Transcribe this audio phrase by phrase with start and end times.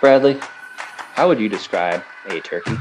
[0.00, 0.40] Bradley,
[1.14, 2.74] how would you describe a turkey?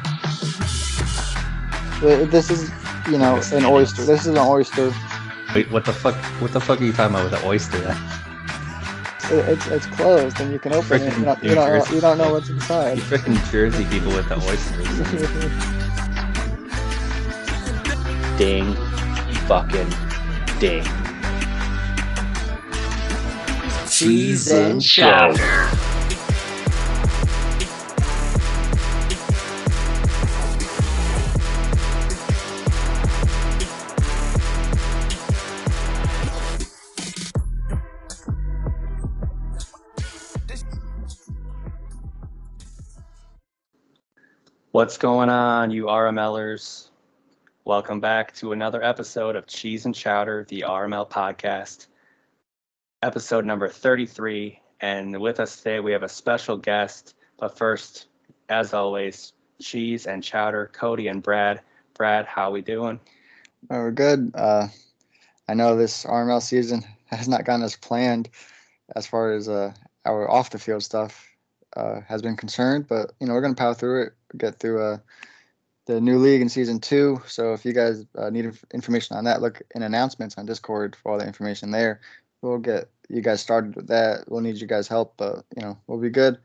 [2.00, 2.72] This is,
[3.12, 4.06] you know, an oyster.
[4.06, 4.94] This is an oyster.
[5.54, 6.16] Wait, what the fuck?
[6.42, 7.78] What the fuck are you talking about with the oyster?
[7.80, 7.98] Then?
[9.32, 11.18] It, it's it's closed and you can open it.
[11.18, 12.98] You don't, you, don't, you don't know what's inside.
[12.98, 14.88] You freaking Jersey people with the oysters.
[18.38, 18.76] ding,
[19.46, 19.90] fucking
[20.60, 20.86] ding.
[23.90, 25.89] Cheese and chowder.
[44.80, 46.88] What's going on, you RMLers?
[47.66, 51.88] Welcome back to another episode of Cheese and Chowder, the RML podcast,
[53.04, 54.58] episode number 33.
[54.80, 57.16] And with us today, we have a special guest.
[57.38, 58.08] But first,
[58.48, 61.60] as always, Cheese and Chowder, Cody and Brad.
[61.94, 63.02] Brad, how are we doing?
[63.70, 64.32] Oh, we're good.
[64.34, 64.70] Uh,
[65.50, 68.30] I know this RML season has not gone as planned
[68.96, 69.74] as far as uh,
[70.06, 71.29] our off the field stuff
[71.76, 74.98] uh, has been concerned, but you know we're gonna power through it, get through uh,
[75.86, 77.22] the new league in season two.
[77.28, 81.12] So if you guys uh, need information on that, look in announcements on Discord for
[81.12, 82.02] all the information there.
[82.42, 84.26] We'll get you guys started with that.
[84.28, 86.38] We'll need you guys' help, but you know we'll be good.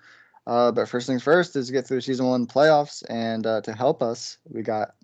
[0.46, 4.02] Uh, but first things first is get through season one playoffs, and uh, to help
[4.02, 4.94] us, we got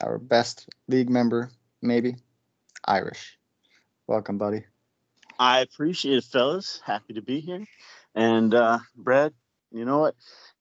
[0.00, 1.50] our best league member,
[1.82, 2.16] maybe
[2.84, 3.38] Irish.
[4.06, 4.64] Welcome, buddy.
[5.38, 6.80] I appreciate it, fellas.
[6.84, 7.64] Happy to be here.
[8.14, 9.32] And uh, Brad,
[9.72, 10.14] you know what?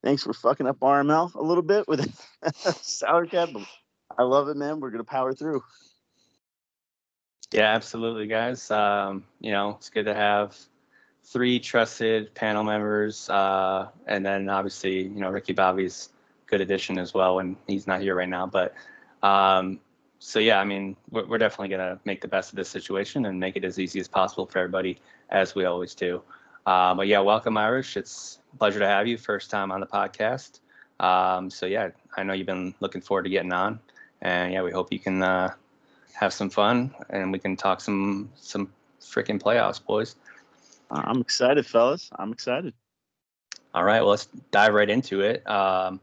[0.03, 2.13] Thanks for fucking up RML a little bit with
[2.81, 3.49] Sour Cat.
[4.17, 4.79] I love it, man.
[4.79, 5.63] We're gonna power through.
[7.51, 8.69] Yeah, absolutely, guys.
[8.71, 10.57] Um, you know, it's good to have
[11.23, 16.09] three trusted panel members, uh, and then obviously, you know, Ricky Bobby's
[16.45, 18.47] good addition as well when he's not here right now.
[18.47, 18.73] But
[19.23, 19.79] um,
[20.19, 23.39] so yeah, I mean, we're, we're definitely gonna make the best of this situation and
[23.39, 26.21] make it as easy as possible for everybody, as we always do.
[26.67, 27.95] Um, but yeah, welcome, Irish.
[27.95, 29.17] It's a pleasure to have you.
[29.17, 30.59] First time on the podcast.
[30.99, 33.79] Um, so yeah, I know you've been looking forward to getting on,
[34.21, 35.53] and yeah, we hope you can uh,
[36.11, 40.17] have some fun and we can talk some some freaking playoffs, boys.
[40.91, 42.09] I'm excited, fellas.
[42.17, 42.73] I'm excited.
[43.73, 45.49] All right, well, let's dive right into it.
[45.49, 46.01] Um,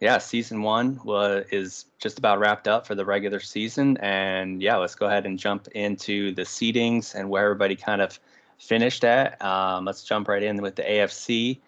[0.00, 4.76] yeah, season one was is just about wrapped up for the regular season, and yeah,
[4.76, 8.18] let's go ahead and jump into the seedings and where everybody kind of
[8.58, 9.42] finished at.
[9.42, 11.58] Um, let's jump right in with the AFC,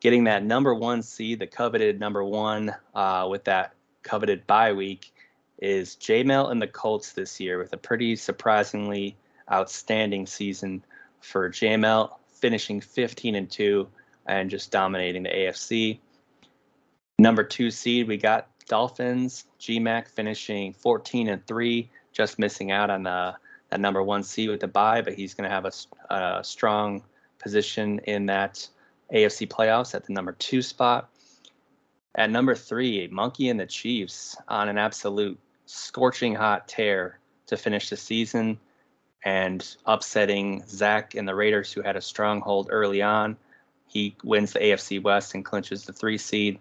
[0.00, 5.12] getting that number one seed, the coveted number one, uh, with that coveted bye week,
[5.58, 9.16] is JML and the Colts this year with a pretty surprisingly
[9.50, 10.82] outstanding season
[11.20, 13.88] for JML, finishing 15 and two
[14.26, 15.98] and just dominating the AFC.
[17.18, 23.02] Number two seed, we got Dolphins, GMAC finishing 14 and three, just missing out on
[23.02, 23.34] the
[23.70, 27.02] that number one seed with the bye, but he's going to have a, a, strong
[27.38, 28.66] position in that
[29.12, 31.08] AFC playoffs at the number two spot.
[32.14, 37.88] At number three, Monkey and the Chiefs on an absolute scorching hot tear to finish
[37.88, 38.58] the season
[39.24, 43.36] and upsetting Zach and the Raiders, who had a stronghold early on.
[43.86, 46.58] He wins the AFC West and clinches the three seed.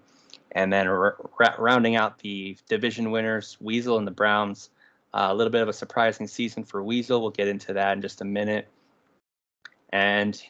[0.52, 1.18] And then r-
[1.58, 4.70] rounding out the division winners, Weasel and the Browns
[5.14, 7.22] uh, a little bit of a surprising season for Weasel.
[7.22, 8.68] We'll get into that in just a minute.
[9.92, 10.42] And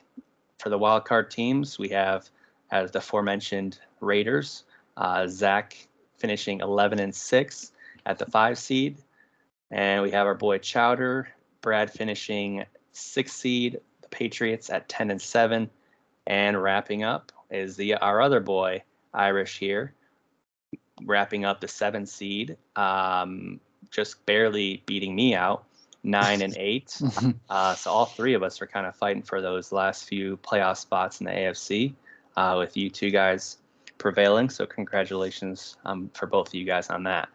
[0.58, 2.30] for the wild card teams, we have,
[2.72, 4.66] as the aforementioned Raiders,
[4.98, 5.88] uh, Zach
[6.18, 7.72] finishing 11 and 6
[8.06, 8.98] at the five seed.
[9.72, 11.30] And we have our boy Chowder,
[11.62, 15.70] Brad finishing six seed, the Patriots at 10 and 7.
[16.28, 18.84] And wrapping up is the our other boy,
[19.14, 19.94] Irish here,
[21.04, 22.58] wrapping up the seven seed.
[22.76, 23.60] Um,
[23.92, 25.66] just barely beating me out,
[26.04, 27.02] nine and eight.
[27.50, 30.78] uh, so all three of us are kind of fighting for those last few playoff
[30.78, 31.94] spots in the AFC,
[32.38, 33.58] uh, with you two guys
[33.98, 34.50] prevailing.
[34.50, 37.30] So congratulations um, for both of you guys on that.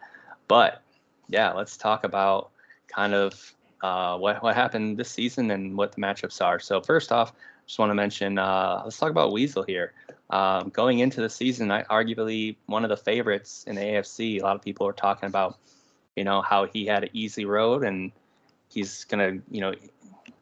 [0.47, 0.81] But
[1.27, 2.51] yeah, let's talk about
[2.87, 6.59] kind of uh, what what happened this season and what the matchups are.
[6.59, 7.33] So first off,
[7.65, 9.93] just want to mention uh, let's talk about Weasel here.
[10.29, 14.39] Um, going into the season, I, arguably one of the favorites in the AFC.
[14.39, 15.57] A lot of people are talking about
[16.15, 18.11] you know how he had an easy road and
[18.69, 19.73] he's gonna you know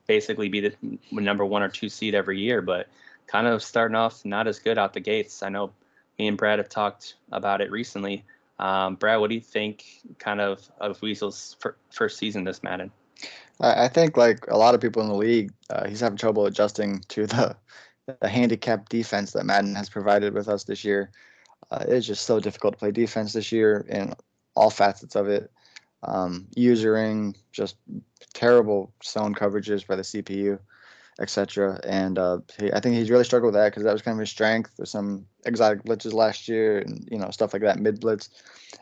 [0.07, 0.73] basically be the
[1.11, 2.87] number one or two seed every year but
[3.27, 5.71] kind of starting off not as good out the gates i know
[6.19, 8.23] me and brad have talked about it recently
[8.59, 11.57] um, brad what do you think kind of of weasel's
[11.89, 12.91] first season this madden
[13.61, 16.99] i think like a lot of people in the league uh, he's having trouble adjusting
[17.07, 17.55] to the
[18.19, 21.11] the handicap defense that Madden has provided with us this year.
[21.71, 24.13] Uh, it's just so difficult to play defense this year in
[24.55, 25.51] all facets of it.
[26.05, 27.77] Um, usering just
[28.33, 30.59] terrible zone coverages by the CPU,
[31.19, 31.79] etc.
[31.87, 34.19] And uh, he, I think he's really struggled with that because that was kind of
[34.19, 37.99] his strength with some exotic blitzes last year and you know stuff like that mid
[37.99, 38.29] blitz,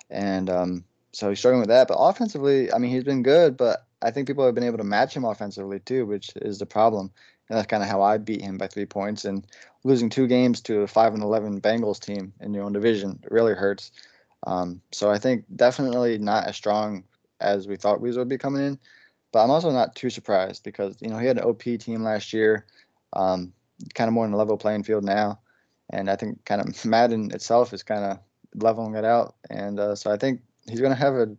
[0.09, 1.87] and um, so he's struggling with that.
[1.87, 4.83] But offensively, I mean, he's been good, but I think people have been able to
[4.83, 7.11] match him offensively too, which is the problem.
[7.49, 9.25] And that's kind of how I beat him by three points.
[9.25, 9.45] And
[9.83, 13.53] losing two games to a five and eleven Bengals team in your own division really
[13.53, 13.91] hurts.
[14.47, 17.03] Um, so I think definitely not as strong
[17.41, 18.79] as we thought Weasel would be coming in.
[19.31, 22.33] But I'm also not too surprised because you know he had an OP team last
[22.33, 22.65] year,
[23.13, 23.53] um,
[23.93, 25.39] kind of more in a level playing field now,
[25.89, 28.19] and I think kind of Madden itself is kind of
[28.55, 29.35] leveling it out.
[29.49, 31.35] And uh, so I think he's going to have a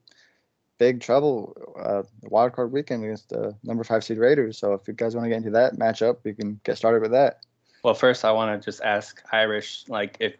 [0.79, 4.59] big trouble uh, wild card weekend against the number five seed Raiders.
[4.59, 7.13] So if you guys want to get into that matchup, we can get started with
[7.13, 7.41] that.
[7.85, 10.35] Well, first I want to just ask Irish, like if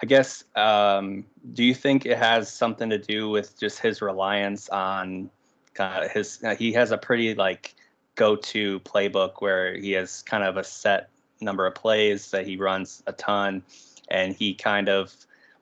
[0.00, 1.24] I guess, um,
[1.54, 5.30] do you think it has something to do with just his reliance on
[5.74, 6.42] kind of his?
[6.44, 7.74] Uh, he has a pretty like
[8.14, 11.10] go-to playbook where he has kind of a set
[11.40, 13.62] number of plays that he runs a ton,
[14.08, 15.14] and he kind of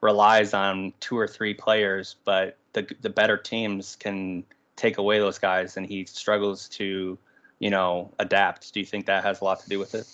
[0.03, 4.45] relies on two or three players, but the the better teams can
[4.77, 7.19] take away those guys, and he struggles to,
[7.59, 8.73] you know, adapt.
[8.75, 10.07] Do you think that has a lot to do with it?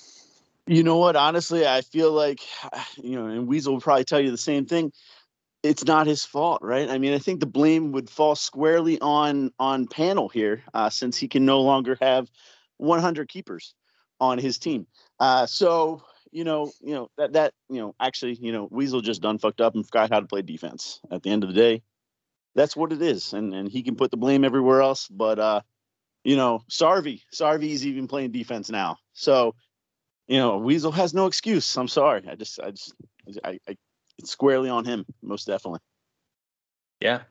[0.67, 1.17] You know what?
[1.17, 2.41] Honestly, I feel like,
[3.03, 4.93] you know, and Weasel will probably tell you the same thing.
[5.63, 6.91] It's not his fault, right?
[6.91, 11.17] I mean, I think the blame would fall squarely on on Panel here, uh, since
[11.17, 12.29] he can no longer have
[12.79, 13.75] 100 keepers
[14.19, 14.89] on his team.
[15.21, 19.23] Uh, so you know, you know that that you know actually, you know, Weasel just
[19.23, 21.01] done fucked up and forgot how to play defense.
[21.13, 21.83] At the end of the day,
[22.57, 25.07] that's what it is, and and he can put the blame everywhere else.
[25.07, 25.61] But uh,
[26.25, 28.97] you know, Sarvi, Sarvi's even playing defense now.
[29.13, 29.55] So
[30.29, 31.77] you know, Weasel has no excuse.
[31.77, 32.23] I'm sorry.
[32.29, 32.95] I just, I just,
[33.45, 33.77] I, I
[34.19, 35.81] it's squarely on him, most definitely.
[37.01, 37.23] Yeah,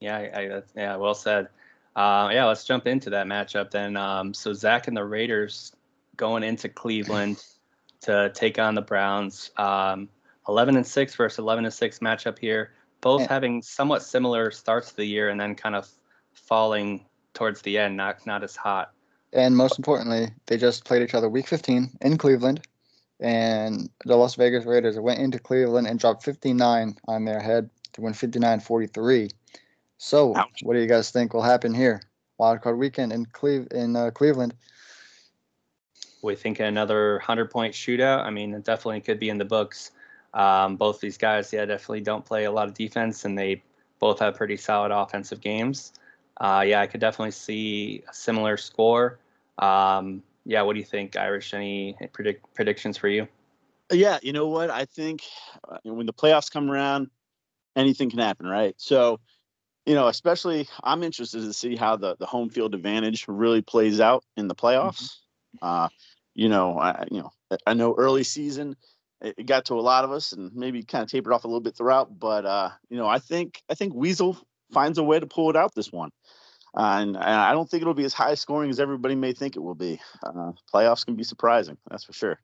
[0.00, 1.48] yeah, I, I yeah, well said.
[1.94, 3.96] Uh, yeah, let's jump into that matchup then.
[3.96, 5.72] Um, so Zach and the Raiders
[6.16, 7.44] going into Cleveland
[8.02, 9.50] to take on the Browns.
[9.56, 10.08] Um,
[10.48, 12.72] 11 and six versus 11 and six matchup here.
[13.00, 13.28] Both yeah.
[13.28, 15.88] having somewhat similar starts to the year and then kind of
[16.32, 18.92] falling towards the end, not not as hot.
[19.34, 22.60] And most importantly, they just played each other week 15 in Cleveland.
[23.20, 28.00] And the Las Vegas Raiders went into Cleveland and dropped 59 on their head to
[28.00, 29.30] win 59 43.
[29.98, 30.60] So, Ouch.
[30.62, 32.02] what do you guys think will happen here?
[32.38, 34.54] Wild card weekend in Cleve in uh, Cleveland.
[36.22, 38.24] We think another 100 point shootout.
[38.24, 39.92] I mean, it definitely could be in the books.
[40.32, 43.62] Um, both these guys, yeah, definitely don't play a lot of defense, and they
[44.00, 45.92] both have pretty solid offensive games.
[46.38, 49.18] Uh, yeah, I could definitely see a similar score.
[49.58, 51.54] Um, yeah, what do you think, Irish?
[51.54, 53.28] Any predict predictions for you?
[53.92, 54.70] Yeah, you know what?
[54.70, 55.22] I think
[55.68, 57.10] uh, when the playoffs come around,
[57.76, 58.74] anything can happen, right?
[58.78, 59.20] So,
[59.86, 64.00] you know, especially I'm interested to see how the the home field advantage really plays
[64.00, 65.18] out in the playoffs.
[65.56, 65.66] Mm-hmm.
[65.66, 65.88] Uh,
[66.34, 67.30] you know, I you know
[67.66, 68.76] I know early season
[69.24, 71.60] it got to a lot of us and maybe kind of tapered off a little
[71.60, 74.36] bit throughout, but uh, you know, I think I think Weasel
[74.72, 76.10] finds a way to pull it out this one.
[76.76, 79.54] Uh, and, and, I don't think it'll be as high scoring as everybody may think
[79.54, 80.00] it will be.
[80.24, 82.40] Uh, playoffs can be surprising, that's for sure.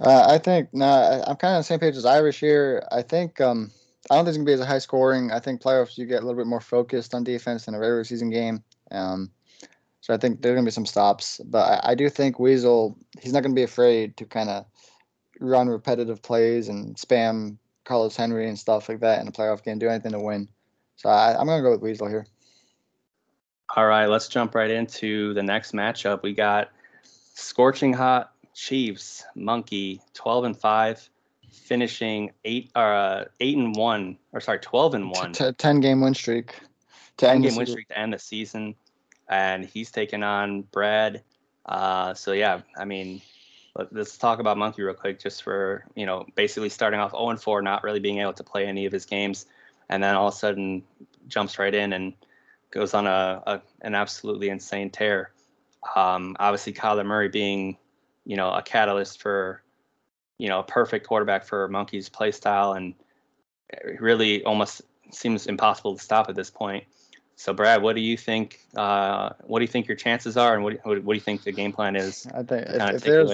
[0.00, 2.86] Uh, I think no, I'm kind of on the same page as Irish here.
[2.92, 3.70] I think um,
[4.10, 5.30] I don't think it's gonna be as high scoring.
[5.32, 8.04] I think playoffs you get a little bit more focused on defense than a regular
[8.04, 8.62] season game.
[8.90, 9.30] Um,
[10.00, 13.32] so I think there's gonna be some stops, but I, I do think Weasel he's
[13.32, 14.64] not gonna be afraid to kind of
[15.40, 19.78] run repetitive plays and spam Carlos Henry and stuff like that in a playoff game.
[19.78, 20.48] Do anything to win.
[20.96, 22.26] So I, I'm gonna go with Weasel here.
[23.76, 26.22] All right, let's jump right into the next matchup.
[26.22, 26.70] We got
[27.34, 31.08] scorching hot Chiefs monkey 12 and 5
[31.50, 36.14] finishing 8 uh 8 and 1 or sorry 12 and 1 T- 10 game win
[36.14, 36.60] streak
[37.16, 38.74] 10 game win streak to end the season
[39.28, 41.22] and he's taking on Brad.
[41.64, 43.22] Uh so yeah I mean
[43.92, 47.40] let's talk about monkey real quick just for you know basically starting off 0 and
[47.40, 49.46] 4 not really being able to play any of his games
[49.88, 50.82] and then all of a sudden
[51.28, 52.14] jumps right in and
[52.70, 55.32] goes on a, a an absolutely insane tear.
[55.96, 57.76] Um, obviously, Kyler Murray being,
[58.24, 59.62] you know, a catalyst for,
[60.38, 62.94] you know, a perfect quarterback for Monkey's play style, and
[63.98, 66.84] really almost seems impossible to stop at this point.
[67.36, 68.60] So, Brad, what do you think?
[68.76, 71.42] Uh, what do you think your chances are, and what, what, what do you think
[71.42, 72.26] the game plan is?
[72.34, 73.30] I think if, if there's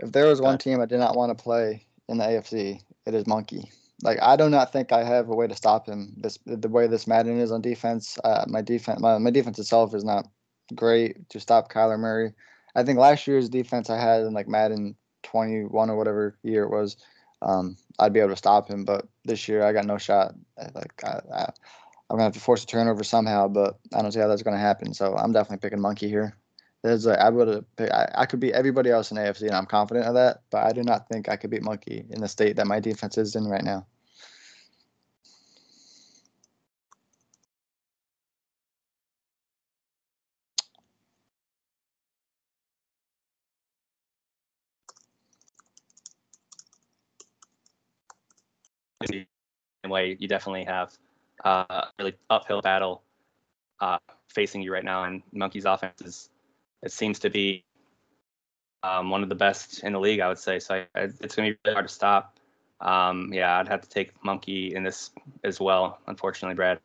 [0.00, 3.14] if there was one team I did not want to play in the AFC, it
[3.14, 3.70] is Monkey
[4.02, 6.14] like I do not think I have a way to stop him.
[6.16, 8.18] This the way this Madden is on defense.
[8.22, 10.28] Uh, my defense, my, my defense itself is not
[10.74, 12.32] great to stop Kyler Murray.
[12.74, 16.70] I think last year's defense I had in like Madden 21 or whatever year it
[16.70, 16.96] was,
[17.42, 18.84] um, I'd be able to stop him.
[18.84, 20.34] But this year, I got no shot.
[20.74, 21.42] Like I, I,
[22.10, 24.58] I'm gonna have to force a turnover somehow, but I don't see how that's gonna
[24.58, 24.94] happen.
[24.94, 26.36] So I'm definitely picking Monkey here.
[26.88, 30.06] There's a, I would I, I could beat everybody else in AFC, and I'm confident
[30.06, 30.40] of that.
[30.48, 33.18] But I do not think I could beat Monkey in the state that my defense
[33.18, 33.86] is in right now.
[49.88, 50.96] way you definitely have
[51.44, 53.02] uh, a really uphill battle
[53.80, 56.30] uh, facing you right now, and Monkey's offense is
[56.82, 57.64] it seems to be
[58.82, 60.58] um, one of the best in the league, I would say.
[60.58, 62.38] So I, it's going to be really hard to stop.
[62.80, 65.10] Um, yeah, I'd have to take Monkey in this
[65.42, 66.78] as well, unfortunately, Brad.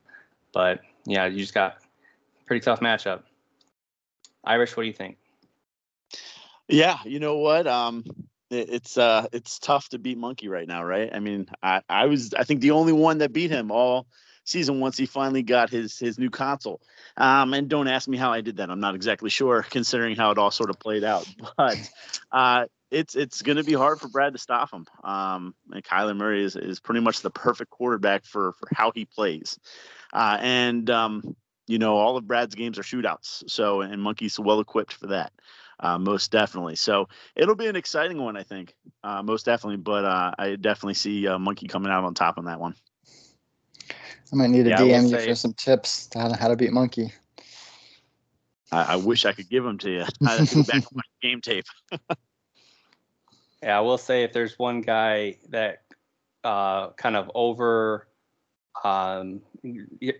[0.53, 1.77] But yeah, you just got
[2.45, 3.23] pretty tough matchup.
[4.43, 5.17] Irish, what do you think?
[6.67, 7.67] Yeah, you know what?
[7.67, 8.03] Um,
[8.49, 11.09] it's uh it's tough to beat Monkey right now, right?
[11.13, 14.07] I mean, I I was I think the only one that beat him all
[14.43, 16.81] season once he finally got his his new console.
[17.17, 18.69] Um, and don't ask me how I did that.
[18.69, 21.27] I'm not exactly sure, considering how it all sort of played out.
[21.57, 21.77] But
[22.31, 24.85] uh, it's it's going to be hard for Brad to stop him.
[25.03, 29.05] Um, and Kyler Murray is is pretty much the perfect quarterback for for how he
[29.05, 29.59] plays.
[30.11, 31.35] Uh, and um,
[31.67, 33.49] you know, all of Brad's games are shootouts.
[33.49, 35.31] So and Monkey's well equipped for that
[35.83, 36.75] uh, most definitely.
[36.75, 38.73] So it'll be an exciting one, I think,
[39.03, 39.77] uh, most definitely.
[39.77, 42.75] But uh, I definitely see uh, Monkey coming out on top on that one.
[44.33, 46.73] I might need to yeah, DM you say, for some tips on how to beat
[46.73, 47.13] Monkey.
[48.71, 50.05] I, I, wish I could give them to you.
[50.25, 51.65] I have to go back on my game tape.
[53.61, 55.83] yeah, I will say if there's one guy that
[56.43, 58.07] uh, kind of over
[58.83, 59.41] um,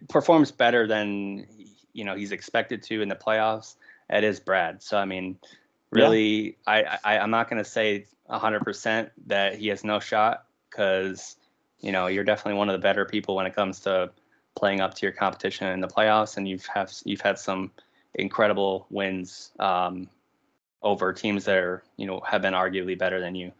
[0.09, 1.47] performs better than
[1.93, 3.75] you know he's expected to in the playoffs
[4.09, 4.81] it is Brad.
[4.83, 5.37] So I mean,
[5.91, 6.99] really, yeah.
[7.03, 11.35] I, I I'm not gonna say 100% that he has no shot because
[11.83, 14.09] you know you're definitely one of the better people when it comes to
[14.55, 17.71] playing up to your competition in the playoffs, and you've have you've had some
[18.15, 20.07] incredible wins um,
[20.81, 23.51] over teams that are you know have been arguably better than you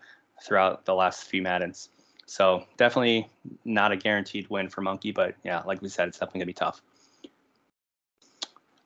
[0.43, 1.89] throughout the last few Maddens.
[2.25, 3.29] So definitely
[3.65, 6.53] not a guaranteed win for Monkey, but yeah, like we said, it's definitely gonna be
[6.53, 6.81] tough.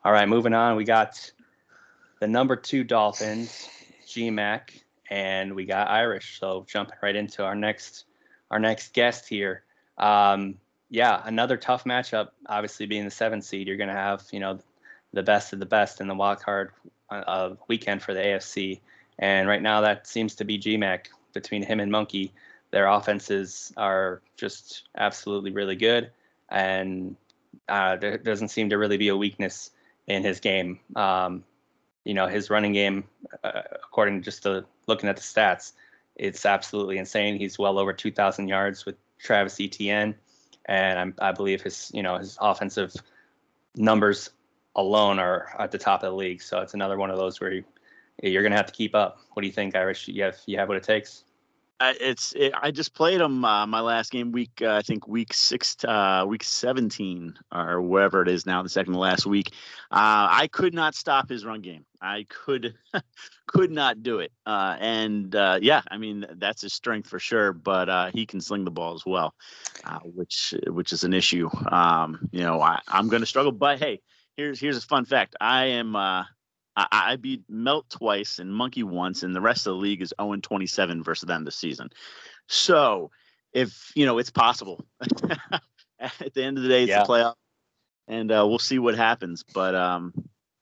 [0.04, 0.76] All right, moving on.
[0.76, 1.32] We got
[2.18, 3.68] the number two Dolphins,
[4.06, 6.40] GMAC, and we got Irish.
[6.40, 8.04] So jumping right into our next
[8.50, 9.62] our next guest here.
[9.96, 10.56] Um,
[10.90, 12.28] yeah, another tough matchup.
[12.46, 14.58] Obviously, being the seventh seed, you're going to have you know
[15.12, 16.70] the best of the best in the wild card
[17.10, 18.80] uh, weekend for the AFC.
[19.18, 22.32] And right now, that seems to be GMAC between him and Monkey.
[22.70, 26.10] Their offenses are just absolutely really good,
[26.48, 27.16] and
[27.68, 29.70] uh, there doesn't seem to really be a weakness
[30.06, 30.78] in his game.
[30.96, 31.44] Um,
[32.08, 33.04] you know his running game,
[33.44, 35.72] uh, according to just to looking at the stats,
[36.18, 37.38] it's absolutely insane.
[37.38, 40.14] He's well over 2,000 yards with Travis Etienne,
[40.66, 42.94] and I'm, I believe his you know his offensive
[43.76, 44.30] numbers
[44.76, 46.42] alone are at the top of the league.
[46.42, 47.64] So it's another one of those where you,
[48.22, 49.18] you're going to have to keep up.
[49.32, 50.08] What do you think, Irish?
[50.08, 51.24] You have you have what it takes?
[51.80, 55.06] Uh, it's it, I just played them uh, my last game week uh, I think
[55.06, 59.52] week six uh, week seventeen or wherever it is now the second to last week.
[59.90, 61.84] Uh, I could not stop his run game.
[62.02, 62.74] I could
[63.46, 64.32] could not do it.
[64.44, 65.32] Uh, and
[65.62, 67.52] yeah, I mean that's his strength for sure.
[67.52, 69.34] But he can sling the ball as well,
[70.02, 71.48] which which is an issue.
[71.70, 73.52] Um, you know I, I'm going to struggle.
[73.52, 74.00] But hey,
[74.36, 75.36] here's here's a fun fact.
[75.40, 75.94] I am
[76.78, 80.14] I, I beat Melt twice and Monkey once, and the rest of the league is
[80.20, 81.90] 0 27 versus them this season.
[82.46, 83.10] So
[83.52, 84.84] if you know it's possible.
[86.00, 87.02] At the end of the day, it's yeah.
[87.02, 87.34] a playoff,
[88.06, 89.42] and uh, we'll see what happens.
[89.42, 90.12] But um,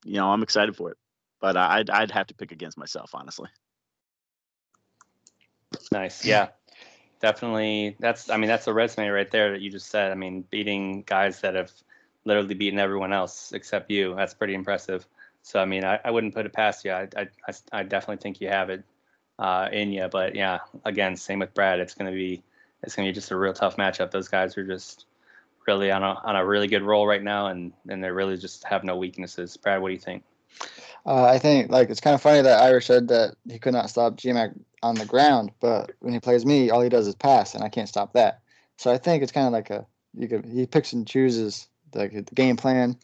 [0.02, 0.96] you know, I'm excited for it.
[1.40, 3.50] But I'd I'd have to pick against myself, honestly.
[5.92, 6.48] Nice, yeah,
[7.20, 7.96] definitely.
[8.00, 10.10] That's I mean that's a resume right there that you just said.
[10.10, 11.70] I mean, beating guys that have
[12.24, 14.14] literally beaten everyone else except you.
[14.14, 15.06] That's pretty impressive.
[15.46, 16.90] So I mean, I, I wouldn't put it past you.
[16.90, 17.28] I, I,
[17.70, 18.82] I definitely think you have it
[19.38, 20.08] uh, in you.
[20.10, 21.78] But yeah, again, same with Brad.
[21.78, 22.42] It's gonna be
[22.82, 24.10] it's gonna be just a real tough matchup.
[24.10, 25.04] Those guys are just
[25.64, 28.64] really on a on a really good roll right now, and and they really just
[28.64, 29.56] have no weaknesses.
[29.56, 30.24] Brad, what do you think?
[31.06, 33.88] Uh, I think like it's kind of funny that Irish said that he could not
[33.88, 37.54] stop GMAC on the ground, but when he plays me, all he does is pass,
[37.54, 38.40] and I can't stop that.
[38.78, 42.10] So I think it's kind of like a you could he picks and chooses like
[42.10, 42.98] the game plan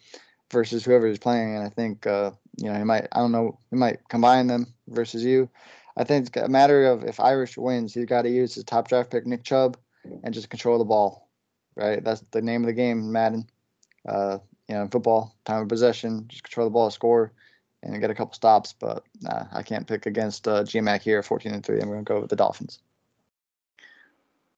[0.53, 1.57] versus whoever is playing.
[1.57, 4.73] And I think uh, you know he might I don't know he might combine them
[4.89, 5.49] versus you.
[5.97, 8.89] I think it's a matter of if Irish wins, he's got to use his top
[8.89, 9.77] draft pick Nick Chubb
[10.23, 11.29] and just control the ball.
[11.75, 13.47] Right, that's the name of the game, Madden.
[14.07, 17.33] Uh, you know, football, time of possession, just control the ball, score.
[17.83, 18.75] and get a couple stops.
[18.75, 21.81] But nah, I can't pick against uh, GMAC here, 14 and three.
[21.81, 22.79] I'm going to go with the Dolphins.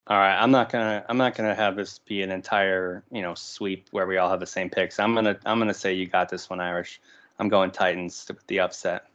[0.06, 3.34] All right, I'm not gonna I'm not gonna have this be an entire you know
[3.34, 5.00] sweep where we all have the same picks.
[5.00, 7.00] I'm gonna I'm gonna say you got this one, Irish.
[7.38, 9.06] I'm going Titans with the upset.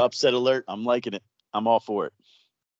[0.00, 0.64] Upset alert!
[0.66, 1.22] I'm liking it.
[1.54, 2.12] I'm all for it.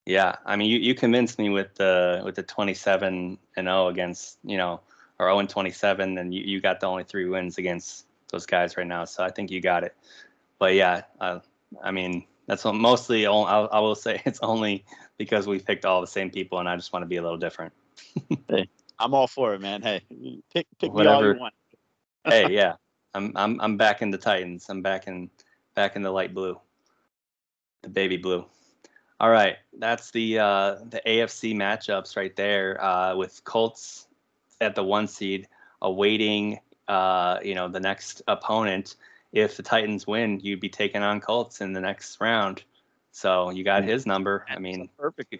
[0.05, 4.37] Yeah, I mean you, you convinced me with the with the 27 and 0 against
[4.43, 4.81] you know
[5.17, 8.77] or 0 and 27, and you, you got the only three wins against those guys
[8.77, 9.05] right now.
[9.05, 9.95] So I think you got it.
[10.57, 11.39] But yeah, uh,
[11.81, 14.83] I mean that's what mostly I, I will say it's only
[15.17, 17.37] because we picked all the same people, and I just want to be a little
[17.37, 17.71] different.
[18.49, 19.83] hey, I'm all for it, man.
[19.83, 20.01] Hey,
[20.51, 21.15] pick pick Whatever.
[21.15, 21.53] me all you want.
[22.25, 22.73] hey, yeah,
[23.13, 24.65] I'm I'm I'm back in the Titans.
[24.67, 25.29] I'm back in
[25.75, 26.59] back in the light blue,
[27.83, 28.43] the baby blue.
[29.19, 34.07] All right, that's the uh, the AFC matchups right there uh, with Colts
[34.59, 35.47] at the one seed,
[35.83, 38.95] awaiting uh, you know the next opponent.
[39.31, 42.63] If the Titans win, you'd be taking on Colts in the next round.
[43.11, 44.45] So you got his number.
[44.49, 45.35] I mean, perfect.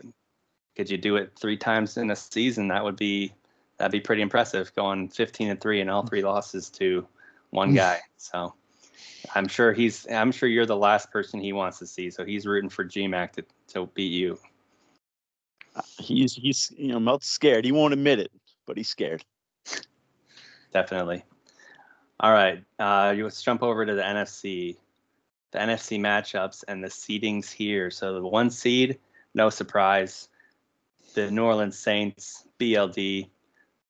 [0.76, 2.68] Could you do it three times in a season?
[2.68, 3.34] That would be
[3.78, 4.74] that'd be pretty impressive.
[4.76, 7.08] Going 15 and three and all three losses to
[7.50, 8.00] one guy.
[8.22, 8.54] So
[9.34, 10.06] I'm sure he's.
[10.12, 12.10] I'm sure you're the last person he wants to see.
[12.10, 14.38] So he's rooting for GMAC to to beat you.
[15.98, 17.64] He's he's you know Melt's scared.
[17.64, 18.32] He won't admit it,
[18.66, 19.24] but he's scared.
[20.74, 21.24] Definitely.
[22.20, 24.78] All right, uh, let's jump over to the NFC
[25.52, 27.90] the NFC matchups and the seedings here.
[27.90, 29.00] So the one seed,
[29.34, 30.30] no surprise,
[31.16, 33.30] the New Orleans Saints, BLD,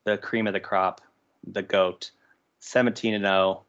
[0.06, 1.02] the cream of the crop,
[1.46, 2.12] the goat,
[2.60, 3.64] 17 and 0.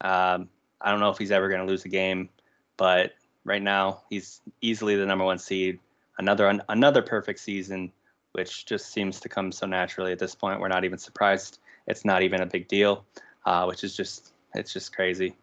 [0.00, 0.48] Um,
[0.80, 2.28] I don't know if he's ever going to lose a game,
[2.76, 3.12] but
[3.44, 5.78] right now he's easily the number one seed.
[6.18, 7.92] Another another perfect season,
[8.32, 10.60] which just seems to come so naturally at this point.
[10.60, 11.58] We're not even surprised.
[11.86, 13.04] It's not even a big deal,
[13.46, 15.34] uh, which is just it's just crazy.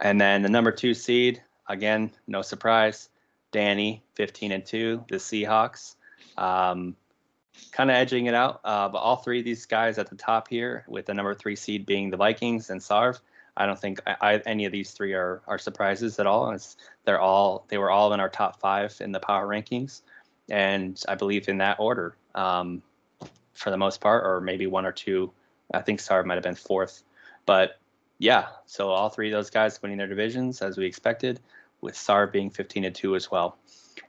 [0.00, 3.08] And then the number two seed, again, no surprise,
[3.50, 5.94] Danny, 15 and 2, the Seahawks.
[6.36, 6.96] Um,
[7.72, 8.60] kind of edging it out.
[8.64, 11.56] Uh, but all three of these guys at the top here, with the number three
[11.56, 13.20] seed being the Vikings and Sarv,
[13.56, 16.50] I don't think I, I, any of these three are, are surprises at all.
[16.50, 20.02] It's, they're all they were all in our top five in the power rankings,
[20.50, 22.82] and I believe in that order um,
[23.54, 25.32] for the most part, or maybe one or two.
[25.72, 27.02] I think Sarv might have been fourth,
[27.46, 27.78] but
[28.18, 31.40] yeah, so all three of those guys winning their divisions as we expected,
[31.80, 33.58] with Sarv being 15 and 2 as well.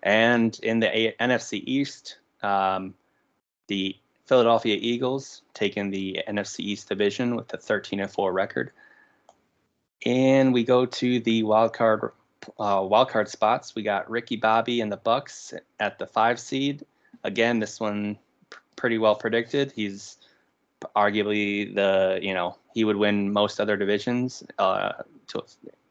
[0.04, 2.93] And in the A- NFC East, um,
[3.67, 3.95] the
[4.26, 8.71] Philadelphia Eagles taking the NFC East division with a 13 and 4 record.
[10.06, 12.12] And we go to the wild card
[12.60, 13.76] uh, wild card spots.
[13.76, 16.86] We got Ricky Bobby and the Bucks at the five seed.
[17.23, 18.17] Again, this one
[18.76, 19.71] pretty well predicted.
[19.71, 20.17] He's
[20.95, 24.92] arguably the you know he would win most other divisions uh,
[25.26, 25.44] to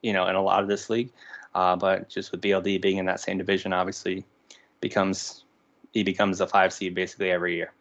[0.03, 1.11] you know in a lot of this league,
[1.53, 4.25] uh, but just with BLD being in that same division, obviously
[4.81, 5.43] becomes
[5.93, 7.73] he becomes a five seed basically every year.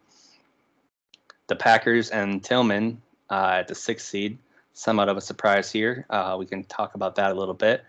[1.46, 4.38] The Packers and Tillman uh, at the sixth seed,
[4.72, 6.04] somewhat of a surprise here.
[6.10, 7.84] Uh, we can talk about that a little bit.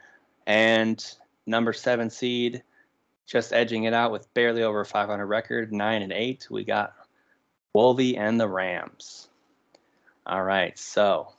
[0.46, 1.04] And
[1.48, 2.62] number seven seed,
[3.26, 6.46] just edging it out with barely over 500 record, nine and eight.
[6.52, 6.94] We got
[7.74, 9.30] Wolvie and the Rams.
[10.28, 11.34] All right, so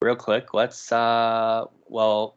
[0.00, 2.36] real quick, let's uh well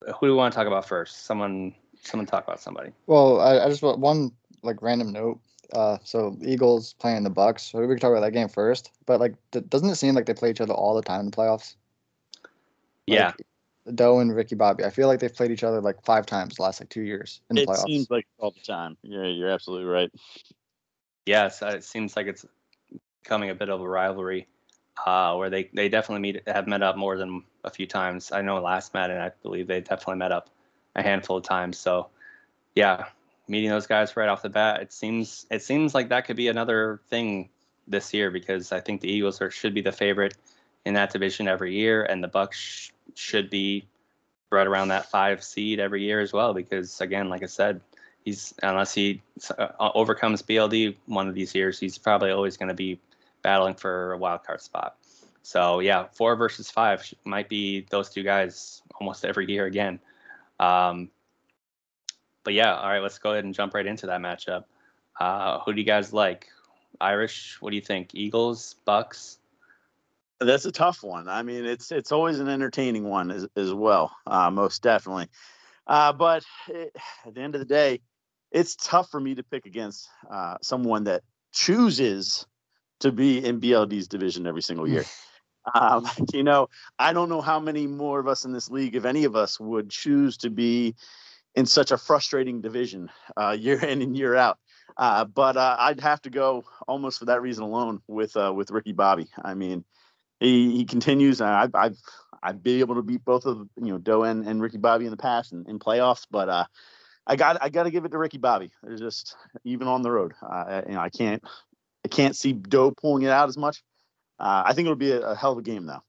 [0.00, 1.24] who do we want to talk about first?
[1.24, 2.92] Someone someone talk about somebody.
[3.06, 4.32] Well, I, I just want one
[4.62, 5.40] like random note.
[5.72, 7.64] Uh, so Eagles playing the Bucks.
[7.64, 8.92] So we can talk about that game first.
[9.04, 11.26] But like, th- doesn't it seem like they play each other all the time in
[11.26, 11.74] the playoffs?
[13.08, 13.32] Like, yeah.
[13.94, 14.84] Doe and Ricky Bobby.
[14.84, 17.40] I feel like they've played each other like five times the last like two years
[17.50, 17.84] in the it playoffs.
[17.84, 18.96] It seems like all the time.
[19.02, 20.10] Yeah, you're absolutely right
[21.26, 22.46] yes, uh, it seems like it's
[23.22, 24.46] becoming a bit of a rivalry
[25.04, 28.32] uh, where they, they definitely meet have met up more than a few times.
[28.32, 30.50] I know last met, and I believe they definitely met up
[30.94, 31.78] a handful of times.
[31.78, 32.08] So,
[32.74, 33.06] yeah,
[33.48, 36.48] meeting those guys right off the bat, it seems it seems like that could be
[36.48, 37.48] another thing
[37.86, 40.34] this year because I think the Eagles are, should be the favorite
[40.84, 43.86] in that division every year, and the Bucks sh- should be
[44.50, 46.54] right around that five seed every year as well.
[46.54, 47.80] Because again, like I said,
[48.24, 49.22] he's unless he
[49.58, 52.98] uh, overcomes BLD one of these years, he's probably always going to be
[53.46, 54.96] battling for a wild card spot.
[55.44, 60.00] So yeah, four versus five might be those two guys almost every year again.
[60.58, 61.10] Um,
[62.42, 64.64] but yeah, all right, let's go ahead and jump right into that matchup.
[65.20, 66.48] Uh, who do you guys like?
[67.00, 68.16] Irish, what do you think?
[68.16, 69.38] Eagles, Bucks?
[70.40, 71.28] That's a tough one.
[71.28, 75.28] I mean, it's it's always an entertaining one as, as well, uh, most definitely.
[75.86, 78.00] Uh, but it, at the end of the day,
[78.50, 82.44] it's tough for me to pick against uh, someone that chooses
[83.00, 85.04] to be in BLD's division every single year.
[85.74, 89.04] Um, you know, I don't know how many more of us in this league, if
[89.04, 90.94] any of us, would choose to be
[91.54, 94.58] in such a frustrating division uh, year in and year out.
[94.96, 98.70] Uh, but uh, I'd have to go almost for that reason alone with uh, with
[98.70, 99.26] Ricky Bobby.
[99.42, 99.84] I mean,
[100.40, 101.40] he, he continues.
[101.40, 101.98] I've, I've
[102.42, 105.10] I've been able to beat both of you know Doe and, and Ricky Bobby in
[105.10, 106.64] the past in, in playoffs, but uh,
[107.26, 108.70] I got I got to give it to Ricky Bobby.
[108.82, 111.42] There's just even on the road, uh, you know, I can't
[112.06, 113.82] I can't see Doe pulling it out as much.
[114.38, 116.04] Uh, I think it'll be a, a, hell of a game though.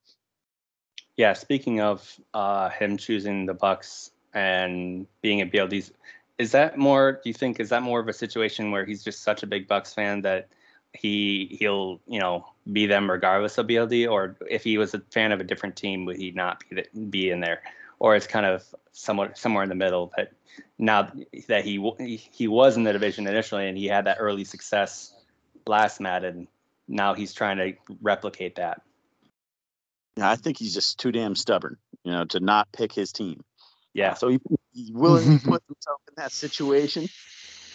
[1.15, 5.91] Yeah, speaking of uh, him choosing the Bucks and being at BLD's,
[6.37, 7.13] is that more?
[7.13, 9.67] Do you think is that more of a situation where he's just such a big
[9.67, 10.49] Bucks fan that
[10.93, 15.31] he he'll you know be them regardless of BLD, or if he was a fan
[15.31, 17.63] of a different team, would he not be be in there?
[17.97, 20.13] Or it's kind of somewhat somewhere in the middle.
[20.15, 20.31] that
[20.77, 21.11] now
[21.47, 25.16] that he he was in the division initially and he had that early success
[25.67, 26.47] last Madden,
[26.87, 28.81] now he's trying to replicate that.
[30.15, 33.43] Yeah, I think he's just too damn stubborn, you know, to not pick his team.
[33.93, 34.15] Yeah.
[34.15, 34.39] So he,
[34.73, 37.07] he's willing to put himself in that situation,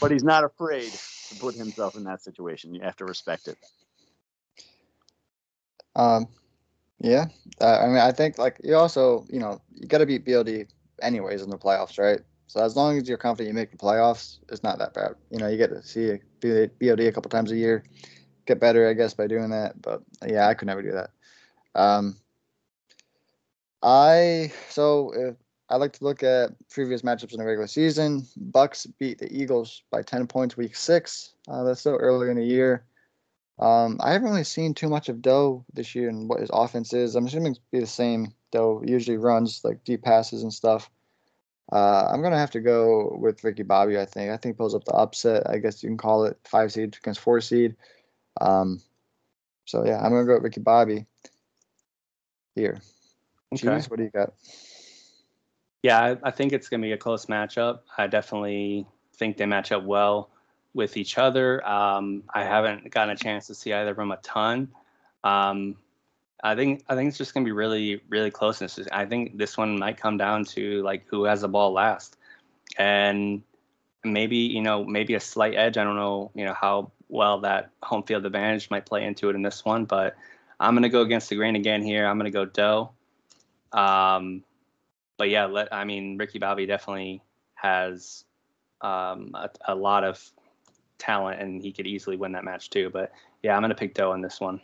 [0.01, 0.91] but he's not afraid
[1.29, 2.75] to put himself in that situation.
[2.75, 3.59] You have to respect it.
[5.95, 6.27] Um,
[7.01, 7.27] yeah.
[7.61, 10.69] Uh, I mean, I think like you also, you know, you got to beat BLD
[11.01, 12.21] anyways in the playoffs, right?
[12.53, 15.15] So as long as you're confident you make the playoffs, it's not that bad.
[15.31, 17.83] You know, you get to see BLD a couple times a year,
[18.45, 19.81] get better, I guess, by doing that.
[19.81, 21.11] But yeah, I could never do that.
[21.75, 22.19] Um,
[23.83, 25.37] I so if
[25.71, 28.27] I like to look at previous matchups in the regular season.
[28.37, 31.33] Bucks beat the Eagles by 10 points week six.
[31.49, 32.85] Uh, that's still early in the year.
[33.61, 36.93] Um, I haven't really seen too much of Doe this year and what his offense
[36.93, 37.17] is.
[37.17, 38.35] I'm assuming it's be the same.
[38.51, 40.91] Doe usually runs like deep passes and stuff.
[41.71, 43.99] Uh, I'm gonna have to go with Ricky Bobby.
[43.99, 44.31] I think.
[44.31, 45.49] I think pulls up the upset.
[45.49, 47.77] I guess you can call it five seed against four seed.
[48.41, 48.81] Um,
[49.65, 51.07] so yeah, I'm gonna go with Ricky Bobby
[52.55, 52.81] here.
[53.53, 53.67] Okay.
[53.67, 54.33] Jeez, what do you got?
[55.83, 57.81] Yeah, I, I think it's to be a close matchup.
[57.99, 60.31] I definitely think they match up well
[60.75, 61.67] with each other.
[61.67, 64.69] Um, I haven't gotten a chance to see either of them a ton.
[65.25, 65.77] Um,
[66.43, 68.63] I think I think it's just to be really really close.
[68.91, 72.17] I think this one might come down to like who has the ball last,
[72.77, 73.43] and
[74.05, 75.77] maybe you know maybe a slight edge.
[75.77, 79.37] I don't know you know how well that home field advantage might play into it
[79.37, 80.17] in this one, but
[80.59, 82.07] I'm to go against the grain again here.
[82.07, 82.91] I'm to go Doe.
[83.73, 84.45] Um,
[85.19, 87.23] but yeah, let, I mean, Ricky Bobby definitely
[87.55, 88.25] has
[88.81, 90.21] um, a, a, lot of
[90.99, 92.91] talent, and he could easily win that match too.
[92.91, 94.61] But yeah, I'm gonna pick Doe in this one.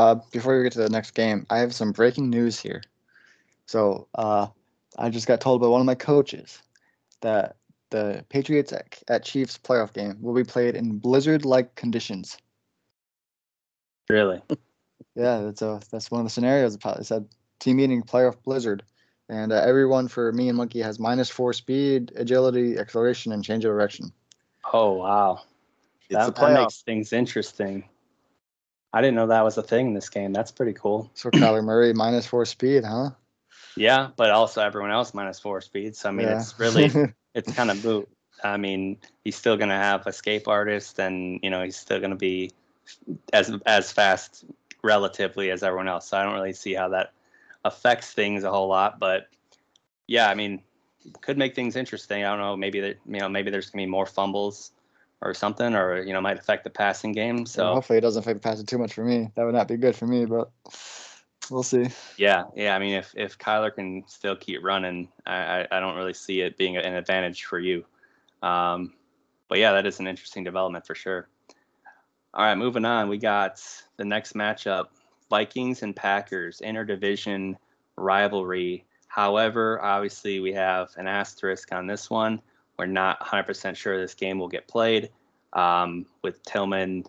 [0.00, 2.82] Uh, before we get to the next game, I have some breaking news here.
[3.66, 4.46] So uh,
[4.96, 6.62] I just got told by one of my coaches
[7.20, 7.56] that
[7.90, 12.38] the Patriots at, at Chiefs playoff game will be played in blizzard-like conditions.
[14.08, 14.40] Really?
[15.14, 16.78] yeah, that's a that's one of the scenarios.
[16.82, 18.82] It said team meeting playoff blizzard.
[19.28, 23.66] And uh, everyone for me and Monkey has minus four speed, agility, acceleration, and change
[23.66, 24.14] of direction.
[24.72, 25.42] Oh wow,
[26.08, 27.84] that, that makes things interesting.
[28.92, 30.32] I didn't know that was a thing in this game.
[30.32, 31.10] That's pretty cool.
[31.14, 33.10] So Kyler Murray minus four speed, huh?
[33.76, 35.94] Yeah, but also everyone else minus four speed.
[35.94, 36.36] So I mean, yeah.
[36.40, 38.08] it's really it's kind of moot.
[38.42, 42.52] I mean, he's still gonna have escape artist, and you know he's still gonna be
[43.32, 44.44] as as fast
[44.82, 46.08] relatively as everyone else.
[46.08, 47.12] So I don't really see how that
[47.64, 48.98] affects things a whole lot.
[48.98, 49.28] But
[50.06, 50.62] yeah, I mean,
[51.20, 52.24] could make things interesting.
[52.24, 52.56] I don't know.
[52.56, 54.72] Maybe that you know maybe there's gonna be more fumbles
[55.22, 57.46] or something, or you know might affect the passing game.
[57.46, 59.30] So well, hopefully it doesn't affect the passing too much for me.
[59.34, 60.50] That would not be good for me, but
[61.50, 61.88] we'll see.
[62.16, 62.74] Yeah, yeah.
[62.74, 66.40] I mean, if if Kyler can still keep running, I I, I don't really see
[66.40, 67.84] it being an advantage for you.
[68.42, 68.94] Um,
[69.48, 71.28] but yeah, that is an interesting development for sure.
[72.32, 73.08] All right, moving on.
[73.08, 73.60] We got
[73.96, 74.86] the next matchup
[75.28, 77.56] Vikings and Packers interdivision
[77.96, 78.84] rivalry.
[79.08, 82.40] However, obviously, we have an asterisk on this one.
[82.80, 85.10] We're not 100% sure this game will get played,
[85.52, 87.04] um, with Tillman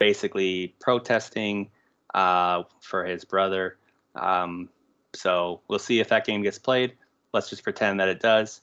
[0.00, 1.70] basically protesting
[2.14, 3.76] uh, for his brother.
[4.16, 4.68] Um,
[5.14, 6.94] so we'll see if that game gets played.
[7.32, 8.60] Let's just pretend that it does.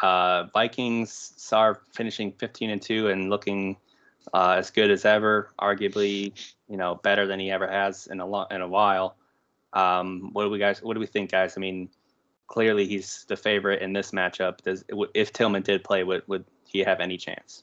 [0.00, 3.76] Uh, Vikings are finishing 15 and 2 and looking
[4.34, 6.32] uh, as good as ever, arguably,
[6.68, 9.14] you know, better than he ever has in a lo- in a while.
[9.74, 10.82] Um, what do we guys?
[10.82, 11.56] What do we think, guys?
[11.56, 11.88] I mean,
[12.48, 14.62] clearly he's the favorite in this matchup.
[14.62, 14.84] Does
[15.14, 17.62] if Tillman did play, would would he have any chance?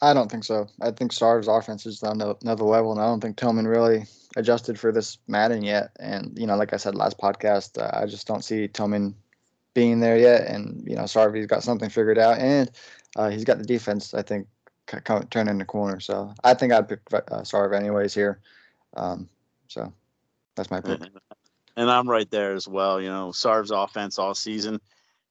[0.00, 0.68] I don't think so.
[0.80, 4.04] I think Sarv's offense is on another level, and I don't think Tillman really
[4.36, 5.90] adjusted for this Madden yet.
[5.98, 9.14] And you know, like I said last podcast, uh, I just don't see Tillman
[9.74, 10.46] being there yet.
[10.46, 12.70] And you know, Sarvy's got something figured out, and
[13.16, 14.46] uh, he's got the defense, I think,
[14.88, 15.98] c- come, turn the corner.
[15.98, 18.38] So I think I'd pick uh, Sarv anyways here.
[18.96, 19.28] Um,
[19.66, 19.92] so
[20.54, 21.00] that's my pick.
[21.78, 23.00] And I'm right there as well.
[23.00, 24.80] You know, Sarv's offense all season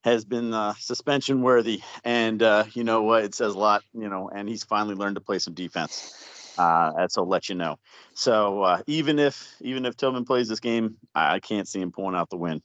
[0.05, 3.25] has been uh, suspension worthy, and uh, you know what?
[3.25, 3.83] It says a lot.
[3.93, 6.53] You know, and he's finally learned to play some defense.
[6.57, 7.77] Uh, that's I'll let you know.
[8.13, 12.15] So uh, even if even if Tillman plays this game, I, can't see him pulling
[12.15, 12.61] out the win.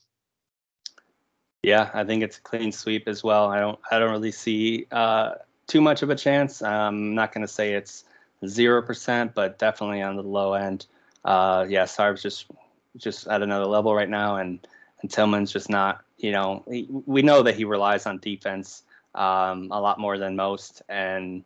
[1.64, 3.49] Yeah, I think it's a clean sweep as well.
[3.49, 5.33] I don't I don't really see uh,
[5.66, 6.62] too much of a chance.
[6.62, 8.05] I'm not going to say it's
[8.47, 10.87] zero percent, but definitely on the low end.
[11.25, 12.47] Uh, yeah, Sarv's just
[12.96, 14.66] just at another level right now, and
[15.00, 16.05] and Tillman's just not.
[16.18, 20.37] You know, he, we know that he relies on defense um, a lot more than
[20.37, 21.44] most, and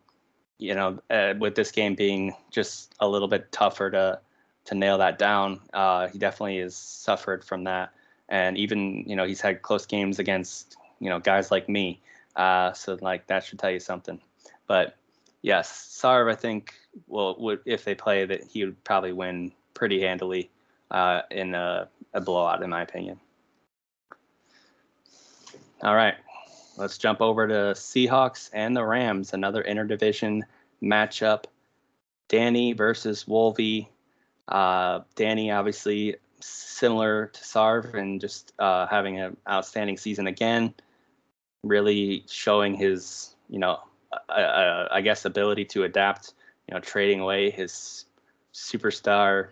[0.59, 4.21] you know, uh, with this game being just a little bit tougher to
[4.67, 7.93] to nail that down, uh, he definitely has suffered from that
[8.29, 12.01] and even you know he's had close games against you know guys like me.
[12.35, 14.21] Uh, so like that should tell you something.
[14.67, 14.97] But
[15.43, 16.75] yes, Sarv I think
[17.07, 20.51] will would if they play that he would probably win pretty handily
[20.91, 23.21] uh, in a, a blowout in my opinion.
[25.83, 26.15] All right,
[26.79, 30.43] let's jump over to Seahawks and the Rams, another interdivision
[30.83, 31.45] matchup.
[32.29, 33.89] Danny versus Wolvie.
[34.49, 40.75] Uh, Danny obviously similar to Sarv and just uh, having an outstanding season again,
[41.63, 43.81] really showing his, you know,
[44.29, 46.33] I guess ability to adapt.
[46.69, 48.07] You know, trading away his
[48.53, 49.49] superstar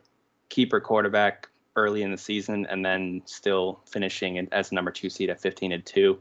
[0.48, 5.40] keeper quarterback early in the season, and then still finishing as number two seed at
[5.40, 6.18] 15 and two.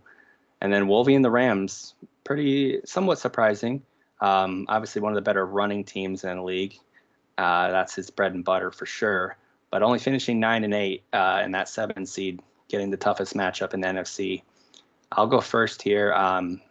[0.62, 3.84] And then Wolvie and the Rams, pretty somewhat surprising.
[4.22, 6.76] Um, obviously, one of the better running teams in the league.
[7.38, 9.38] Uh, that's his bread and butter for sure
[9.74, 13.74] but only finishing nine and eight uh, in that seven seed, getting the toughest matchup
[13.74, 14.44] in the NFC.
[15.12, 16.14] I'll go first here.
[16.14, 16.62] Um,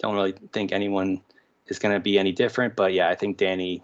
[0.00, 1.22] don't really think anyone
[1.68, 3.82] is going to be any different, but yeah, I think Danny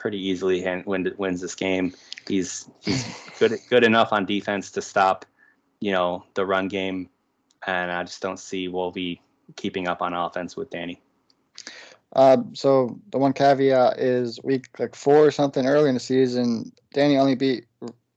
[0.00, 1.94] pretty easily win, wins this game.
[2.26, 3.04] He's he's
[3.38, 5.26] good good enough on defense to stop,
[5.78, 7.08] you know, the run game,
[7.66, 9.22] and I just don't see Wolvie
[9.54, 11.00] keeping up on offense with Danny.
[12.16, 16.72] Uh, so the one caveat is week like four or something early in the season,
[16.92, 17.66] Danny only beat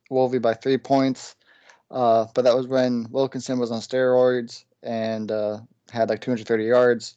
[0.10, 1.36] Wolvie by three points.
[1.92, 5.60] Uh, but that was when Wilkinson was on steroids and uh,
[5.92, 7.16] had like 230 yards.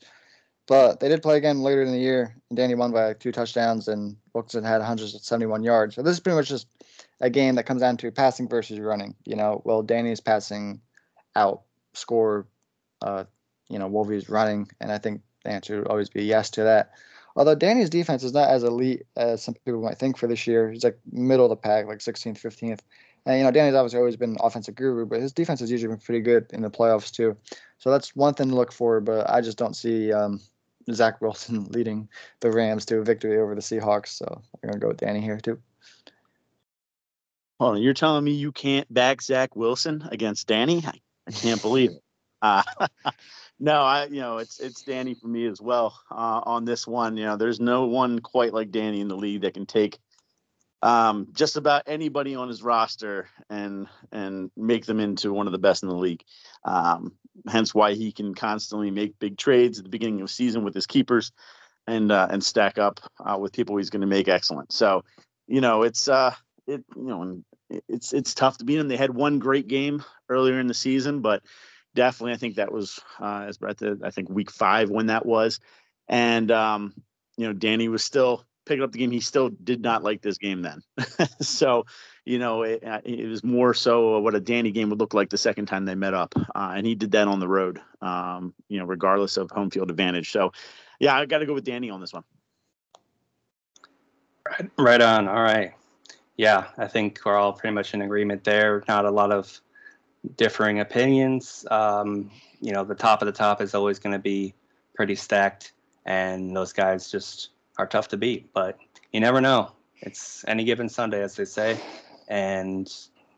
[0.67, 3.87] But they did play again later in the year, and Danny won by two touchdowns,
[3.87, 5.95] and Wilkinson had 171 yards.
[5.95, 6.67] So this is pretty much just
[7.21, 9.15] a game that comes down to passing versus running.
[9.25, 10.81] You know, well, Danny's passing
[11.37, 11.63] out,
[11.95, 12.47] score,
[13.01, 13.25] uh,
[13.69, 16.91] you know, Wolvie's running, and I think the answer would always be yes to that.
[17.37, 20.71] Although Danny's defense is not as elite as some people might think for this year.
[20.71, 22.81] He's like middle of the pack, like 16th, 15th.
[23.27, 26.01] And, you know, Danny's obviously always been offensive guru, but his defense has usually been
[26.01, 27.37] pretty good in the playoffs, too.
[27.79, 30.41] So that's one thing to look for, but I just don't see um,
[30.93, 32.09] Zach Wilson leading
[32.41, 34.09] the Rams to a victory over the Seahawks.
[34.09, 35.61] So I'm going to go with Danny here, too.
[37.59, 40.85] Hold on, you're telling me you can't back Zach Wilson against Danny?
[40.87, 40.93] I,
[41.27, 42.03] I can't believe it.
[42.43, 42.63] Uh,
[43.59, 47.17] No, I you know it's it's Danny for me as well uh, on this one.
[47.17, 49.99] You know, there's no one quite like Danny in the league that can take
[50.83, 55.59] um, just about anybody on his roster and and make them into one of the
[55.59, 56.23] best in the league.
[56.65, 57.13] Um,
[57.49, 60.87] hence why he can constantly make big trades at the beginning of season with his
[60.87, 61.33] keepers
[61.87, 64.73] and uh, and stack up uh, with people he's going to make excellent.
[64.73, 65.05] So,
[65.47, 66.35] you know, it's uh
[66.67, 67.43] it you know
[67.89, 68.89] it's it's tough to beat him.
[68.89, 71.43] They had one great game earlier in the season, but
[71.95, 72.33] definitely.
[72.33, 74.03] I think that was uh, as Brett did.
[74.03, 75.61] I think week five when that was,
[76.09, 76.95] and um,
[77.37, 79.11] you know Danny was still picking up the game.
[79.11, 80.83] He still did not like this game then.
[81.41, 81.87] so,
[82.27, 85.31] you know, it, uh, it, was more so what a Danny game would look like
[85.31, 87.81] the second time they met up, uh, and he did that on the road.
[88.03, 90.33] Um, you know, regardless of home field advantage.
[90.33, 90.53] So,
[90.99, 92.25] yeah, I got to go with Danny on this one.
[94.45, 95.29] Right, right on.
[95.29, 95.73] All right.
[96.37, 98.83] Yeah, I think we're all pretty much in agreement there.
[98.89, 99.61] Not a lot of
[100.37, 101.65] differing opinions.
[101.71, 104.53] Um, you know, the top of the top is always going to be
[104.95, 105.73] pretty stacked,
[106.05, 108.53] and those guys just are tough to beat.
[108.53, 108.79] But
[109.13, 109.71] you never know.
[110.01, 111.79] It's any given Sunday, as they say.
[112.29, 112.93] And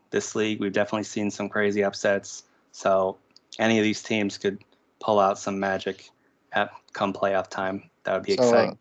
[0.09, 2.43] this league, we've definitely seen some crazy upsets.
[2.71, 3.17] So
[3.57, 4.63] any of these teams could
[4.99, 6.09] pull out some magic
[6.53, 7.89] at come playoff time.
[8.03, 8.77] That would be so, exciting.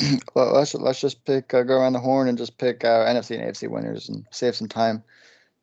[0.00, 3.04] Uh, well, let's let's just pick uh, go around the horn and just pick uh,
[3.06, 5.04] NFC and AFC winners and save some time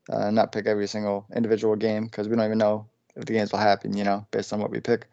[0.10, 3.52] uh, not pick every single individual game because we don't even know if the games
[3.52, 5.08] will happen, you know, based on what we pick.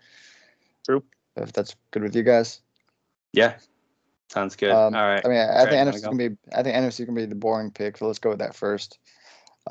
[0.85, 1.03] True.
[1.37, 2.61] If that's good with you guys.
[3.33, 3.57] Yeah.
[4.29, 4.71] Sounds good.
[4.71, 5.25] Um, All right.
[5.25, 6.37] I mean, I think NFC can be.
[6.55, 7.97] I think NFC can be the boring pick.
[7.97, 8.99] So let's go with that first.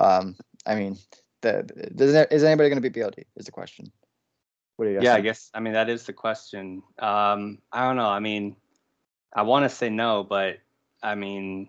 [0.00, 0.98] Um, I mean,
[1.42, 1.62] the,
[1.94, 3.24] does is anybody going to beat BLD?
[3.36, 3.92] Is the question.
[4.76, 4.96] What do you?
[4.96, 5.18] yeah, think?
[5.18, 5.50] I guess.
[5.54, 6.82] I mean, that is the question.
[6.98, 8.08] Um, I don't know.
[8.08, 8.56] I mean,
[9.34, 10.58] I want to say no, but
[11.02, 11.68] I mean,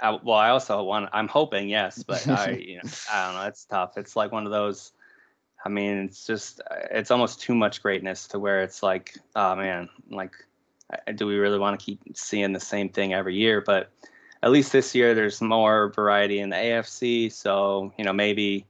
[0.00, 1.08] I, well, I also want.
[1.12, 3.46] I'm hoping yes, but I, you know, I don't know.
[3.48, 3.96] It's tough.
[3.96, 4.92] It's like one of those.
[5.64, 6.60] I mean, it's just
[6.90, 10.32] it's almost too much greatness to where it's like, oh man, like,
[11.14, 13.60] do we really want to keep seeing the same thing every year?
[13.60, 13.90] But
[14.42, 17.32] at least this year, there's more variety in the AFC.
[17.32, 18.66] So you know, maybe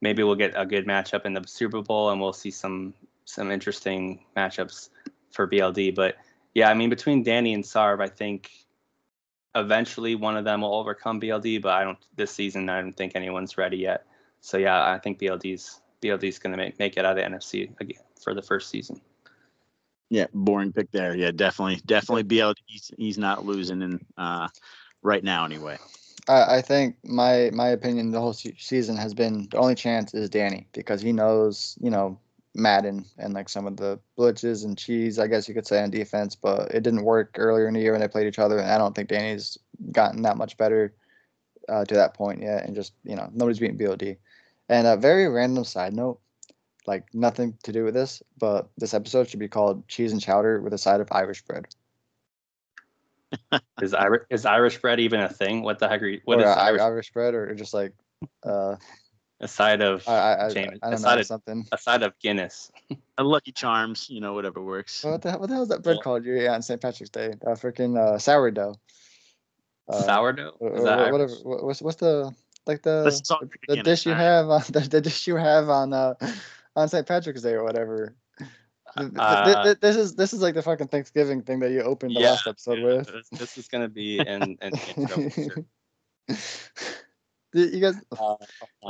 [0.00, 3.50] maybe we'll get a good matchup in the Super Bowl, and we'll see some some
[3.50, 4.90] interesting matchups
[5.30, 5.94] for BLD.
[5.94, 6.16] But
[6.54, 8.50] yeah, I mean, between Danny and Sarv, I think
[9.54, 12.68] eventually one of them will overcome BLD, but I don't this season.
[12.68, 14.06] I don't think anyone's ready yet.
[14.40, 17.70] So yeah, I think BLD's BLD's going to make make it out of the NFC
[17.80, 19.00] again for the first season.
[20.10, 21.14] Yeah, boring pick there.
[21.14, 22.56] Yeah, definitely, definitely BLD.
[22.66, 24.48] He's, he's not losing in uh,
[25.02, 25.78] right now anyway.
[26.28, 30.14] I, I think my my opinion the whole se- season has been the only chance
[30.14, 32.18] is Danny because he knows you know
[32.54, 35.90] Madden and like some of the blitzes and cheese, I guess you could say on
[35.90, 38.70] defense, but it didn't work earlier in the year when they played each other, and
[38.70, 39.58] I don't think Danny's
[39.92, 40.94] gotten that much better
[41.68, 44.16] uh, to that point yet, and just you know nobody's beating BLD.
[44.68, 46.20] And a very random side note,
[46.88, 50.60] like nothing to do with this, but this episode should be called Cheese and Chowder
[50.60, 51.66] with a side of Irish bread.
[53.82, 55.62] is Irish is Irish bread even a thing?
[55.62, 56.20] What the heck are you?
[56.24, 56.80] What or is Irish?
[56.80, 57.92] Irish bread, or just like
[58.42, 58.76] uh,
[59.40, 61.66] A side of I, I, I, James- I a don't side know of- something.
[61.70, 62.72] a side of Guinness.
[63.18, 65.02] A Lucky Charms, you know, whatever works.
[65.04, 66.24] What the, hell- what the hell is that bread Well- called?
[66.24, 66.80] You yeah, on St.
[66.80, 68.74] Patrick's Day, uh, freaking uh, sourdough.
[69.88, 70.52] Uh, Sourdough.
[70.60, 71.32] Is that whatever.
[71.44, 72.32] What's what's the
[72.66, 73.20] like the Let's
[73.66, 76.14] the, dish you have on the, the dish you have on uh
[76.78, 77.06] on St.
[77.06, 78.14] Patrick's Day or whatever.
[78.96, 82.30] Uh, this is this is like the fucking Thanksgiving thing that you opened the Yeah,
[82.30, 83.06] last episode Yeah, with.
[83.12, 85.28] This, this is gonna be an, an intro.
[85.28, 85.64] sure.
[87.54, 88.36] You you guys, Uh,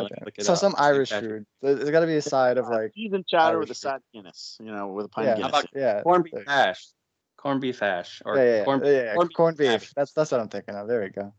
[0.01, 0.43] okay.
[0.43, 0.59] so up.
[0.59, 1.47] some Irish food.
[1.63, 3.97] There- There's got to be a side of like cheese and chowder with a side
[3.97, 5.61] of Guinness, you know, with a pint yeah, of How Guinness.
[5.61, 6.89] about yeah, corned beef hash.
[7.37, 8.21] Corned beef hash.
[8.25, 9.69] Or yeah, yeah, corned, yeah, yeah, corned beef corned beef.
[9.71, 9.93] hash.
[9.95, 10.89] That's that's what I'm thinking of.
[10.89, 11.33] There we go.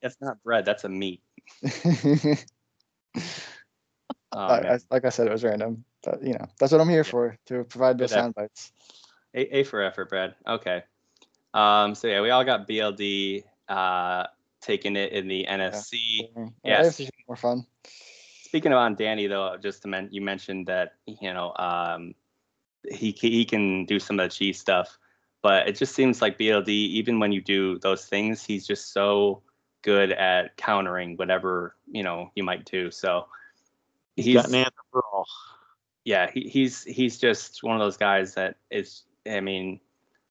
[0.00, 0.64] That's not bread.
[0.64, 1.22] That's a meat.
[4.32, 6.88] Oh, I- I- like I said, it was random, but you know that's what I'm
[6.88, 7.10] here Yeah.
[7.10, 8.72] for to provide the sound bites.
[9.34, 10.34] A, A for effort, Brad.
[10.46, 10.82] Okay.
[11.54, 14.26] Um, so yeah, we all got BLD uh,
[14.60, 16.28] taking it in the NFC.
[16.64, 17.66] Yeah, should more fun.
[18.42, 22.14] Speaking of on Danny though, just to men- you mentioned that you know um,
[22.90, 24.98] he he can do some of the cheese stuff,
[25.42, 29.42] but it just seems like BLD even when you do those things, he's just so
[29.82, 32.90] good at countering whatever you know you might do.
[32.90, 33.26] So
[34.24, 35.26] He's got an answer for all.
[36.04, 39.02] yeah, he, he's he's just one of those guys that is.
[39.28, 39.80] I mean,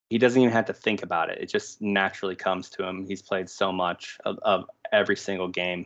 [0.09, 1.37] he doesn't even have to think about it.
[1.39, 3.05] It just naturally comes to him.
[3.07, 5.85] He's played so much of, of every single game,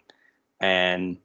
[0.60, 1.18] and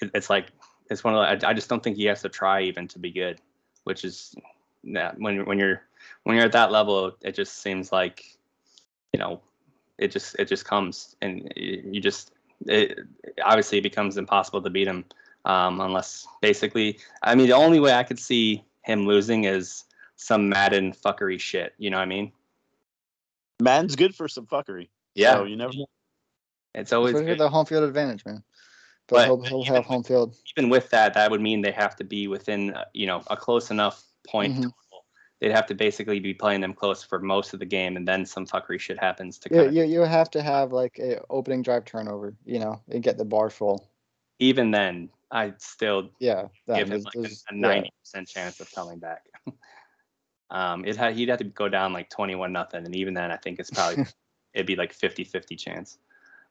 [0.00, 0.46] it, it's like
[0.90, 1.46] it's one of the.
[1.46, 3.40] I, I just don't think he has to try even to be good,
[3.84, 4.34] which is
[4.82, 5.82] yeah, when you're- when you're
[6.24, 8.24] when you're at that level, it just seems like
[9.12, 9.40] you know,
[9.98, 12.32] it just it just comes, and you you just
[12.66, 13.00] it
[13.44, 15.04] obviously it becomes impossible to beat him
[15.44, 19.84] um, unless basically, I mean, the only way I could see him losing is
[20.16, 21.74] some Madden fuckery shit.
[21.78, 22.32] You know what I mean?
[23.60, 24.88] Madden's good for some fuckery.
[25.14, 25.86] Yeah, So you never know.
[26.74, 27.40] it's always Especially good.
[27.40, 28.42] the home field advantage, man.
[29.06, 30.34] But, But he'll, he'll even have home field.
[30.56, 33.36] even with that, that would mean they have to be within, uh, you know, a
[33.36, 34.62] close enough point Mhm.
[34.62, 35.04] total.
[35.40, 38.24] They'd have to basically be playing them close for most of the game, and then
[38.24, 41.62] some fuckery shit happens to You, kind you, you have to have like a opening
[41.62, 43.86] drive turnover, you know, and get the bar full.
[44.38, 47.60] Even then, I'd still Yeah, that give him like a- is- a yeah.
[47.60, 49.26] ninety percent chance of coming back.
[50.50, 53.36] um, it had he'd have to go down like twenty-one nothing, and even then, I
[53.36, 54.04] think it's probably
[54.54, 55.98] it'd be like 50-50 chance.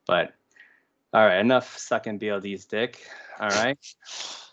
[0.06, 0.34] But
[1.14, 3.00] all right, enough sucking BLD's dick.
[3.40, 4.52] All right, It's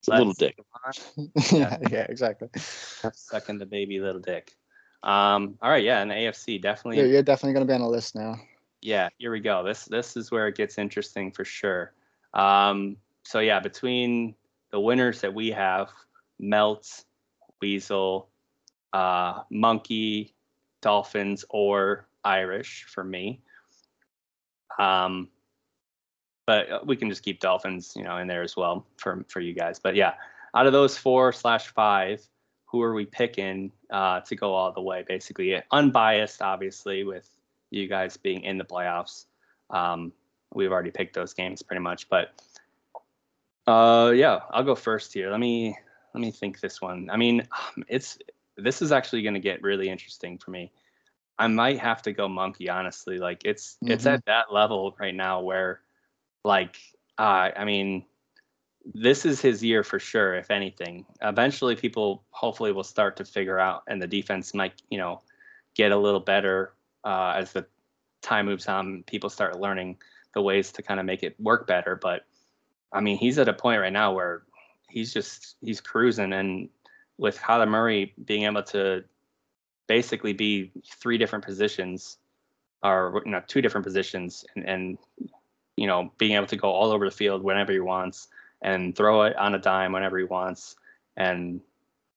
[0.10, 0.56] a little dick.
[1.52, 2.48] yeah, yeah, exactly.
[2.56, 4.56] Sucking the baby little dick.
[5.02, 6.98] Um, all right, yeah, and AFC definitely.
[6.98, 8.36] You're, you're definitely gonna be on the list now.
[8.80, 9.62] yeah, here we go.
[9.62, 11.92] This this is where it gets interesting for sure.
[12.32, 14.34] Um, so yeah, between
[14.70, 15.90] the winners that we have,
[16.38, 17.04] Melt,
[17.60, 18.28] Weasel,
[18.92, 20.34] uh, Monkey,
[20.80, 23.40] Dolphins, or Irish for me.
[24.78, 25.28] Um,
[26.46, 29.54] but we can just keep Dolphins, you know, in there as well for for you
[29.54, 29.78] guys.
[29.78, 30.14] But yeah,
[30.54, 32.26] out of those four slash five,
[32.66, 35.04] who are we picking uh, to go all the way?
[35.06, 37.28] Basically, unbiased, obviously, with
[37.70, 39.26] you guys being in the playoffs.
[39.70, 40.12] Um,
[40.54, 42.32] we've already picked those games pretty much, but
[43.66, 45.30] uh, yeah, I'll go first here.
[45.30, 45.76] Let me
[46.14, 47.08] let me think this one.
[47.10, 47.46] I mean,
[47.88, 48.18] it's
[48.56, 50.70] this is actually going to get really interesting for me.
[51.38, 53.18] I might have to go monkey, honestly.
[53.18, 54.14] Like it's it's Mhm.
[54.14, 55.80] at that level right now where,
[56.44, 56.76] like,
[57.18, 58.04] uh, I mean,
[58.94, 60.34] this is his year for sure.
[60.34, 64.98] If anything, eventually people hopefully will start to figure out, and the defense might, you
[64.98, 65.22] know,
[65.74, 67.66] get a little better uh, as the
[68.22, 69.02] time moves on.
[69.04, 69.98] People start learning
[70.34, 71.96] the ways to kind of make it work better.
[71.96, 72.26] But
[72.92, 74.42] I mean, he's at a point right now where
[74.88, 76.68] he's just he's cruising, and
[77.18, 79.04] with Kyler Murray being able to
[79.86, 80.70] basically be
[81.00, 82.18] three different positions,
[82.82, 84.98] or you know, two different positions, and, and
[85.76, 88.28] you know, being able to go all over the field whenever he wants
[88.62, 90.76] and throw it on a dime whenever he wants,
[91.16, 91.60] and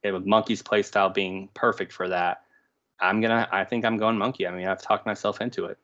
[0.04, 2.44] it, with Monkey's play style being perfect for that.
[3.00, 3.48] I'm gonna.
[3.52, 4.48] I think I'm going monkey.
[4.48, 5.78] I mean, I've talked myself into it.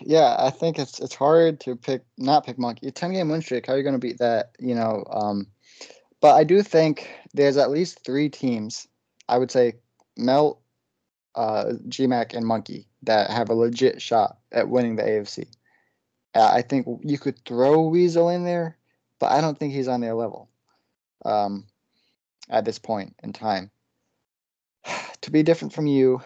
[0.00, 2.90] Yeah, I think it's it's hard to pick not pick monkey.
[2.90, 3.66] Ten game win streak.
[3.66, 4.52] How are you going to beat that?
[4.58, 5.04] You know.
[5.08, 5.46] Um,
[6.20, 8.86] but I do think there's at least three teams.
[9.28, 9.74] I would say
[10.16, 10.60] Melt,
[11.34, 15.46] uh, GMAC, and Monkey that have a legit shot at winning the AFC.
[16.34, 18.78] Uh, I think you could throw Weasel in there,
[19.18, 20.48] but I don't think he's on their level
[21.24, 21.66] um,
[22.48, 23.70] at this point in time.
[25.20, 26.22] to be different from you,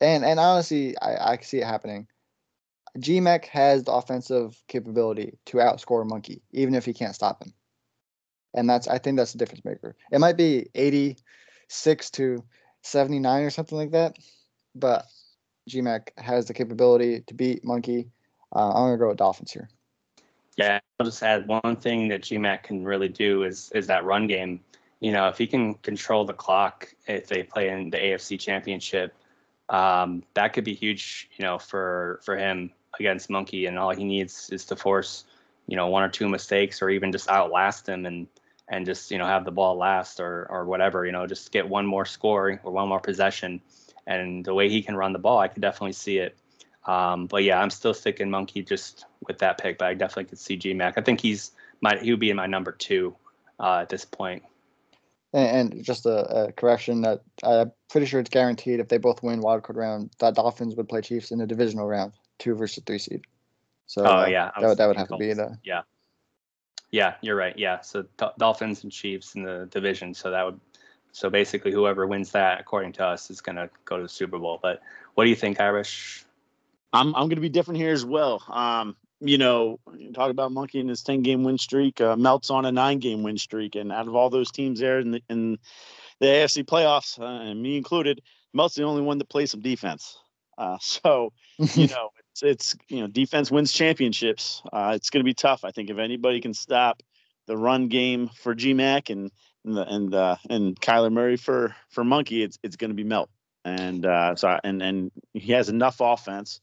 [0.00, 2.06] and and honestly, I, I see it happening.
[2.98, 7.52] GMAC has the offensive capability to outscore Monkey, even if he can't stop him.
[8.54, 9.96] And that's I think that's the difference maker.
[10.10, 12.44] It might be 86 to
[12.82, 14.16] 79 or something like that,
[14.74, 15.06] but
[15.70, 18.10] GMAC has the capability to beat Monkey.
[18.54, 19.70] Uh, I'm gonna go with Dolphins here.
[20.58, 24.26] Yeah, I'll just add one thing that GMAC can really do is is that run
[24.26, 24.60] game.
[25.00, 29.14] You know, if he can control the clock, if they play in the AFC Championship,
[29.70, 31.30] um, that could be huge.
[31.38, 32.70] You know, for for him
[33.02, 35.24] against Monkey, and all he needs is to force,
[35.66, 38.26] you know, one or two mistakes, or even just outlast him and
[38.68, 41.04] and just you know have the ball last or or whatever.
[41.04, 43.60] You know, just get one more score or one more possession.
[44.06, 46.36] And the way he can run the ball, I could definitely see it.
[46.86, 50.38] Um, but yeah, I'm still sticking Monkey just with that pick, but I definitely could
[50.38, 50.94] see GMAC.
[50.96, 53.14] I think he's my he would be in my number two
[53.60, 54.42] uh, at this point.
[55.32, 59.22] And, and just a, a, correction that I'm pretty sure it's guaranteed if they both
[59.22, 62.12] win wildcard round, that Dolphins would play Chiefs in the divisional round,
[62.42, 63.22] two versus three seed.
[63.86, 65.82] So oh uh, yeah, that would that would have to be the yeah.
[66.90, 67.56] Yeah, you're right.
[67.56, 68.04] Yeah, so
[68.38, 70.12] Dolphins and Chiefs in the division.
[70.12, 70.60] So that would
[71.12, 74.38] so basically whoever wins that, according to us, is going to go to the Super
[74.38, 74.58] Bowl.
[74.60, 74.82] But
[75.14, 76.24] what do you think, Irish?
[76.92, 78.42] I'm I'm going to be different here as well.
[78.48, 79.78] Um, you know,
[80.14, 82.00] talk about Monkey and his 10 game win streak.
[82.00, 84.98] Uh, Melt's on a nine game win streak, and out of all those teams there
[84.98, 85.58] in the, in
[86.18, 88.20] the AFC playoffs, uh, and me included,
[88.52, 90.18] Melt's the only one that plays some defense.
[90.58, 91.32] Uh, so,
[91.74, 94.62] you know, it's, it's, you know, defense wins championships.
[94.72, 95.64] Uh, it's going to be tough.
[95.64, 97.02] I think if anybody can stop
[97.46, 99.30] the run game for GMAC and
[99.64, 103.04] and the, and uh, and Kyler Murray for for Monkey, it's it's going to be
[103.04, 103.30] Melt.
[103.64, 106.60] And uh, so and and he has enough offense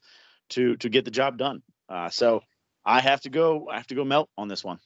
[0.50, 1.62] to to get the job done.
[1.88, 2.42] Uh, so
[2.86, 3.68] I have to go.
[3.70, 4.80] I have to go Melt on this one.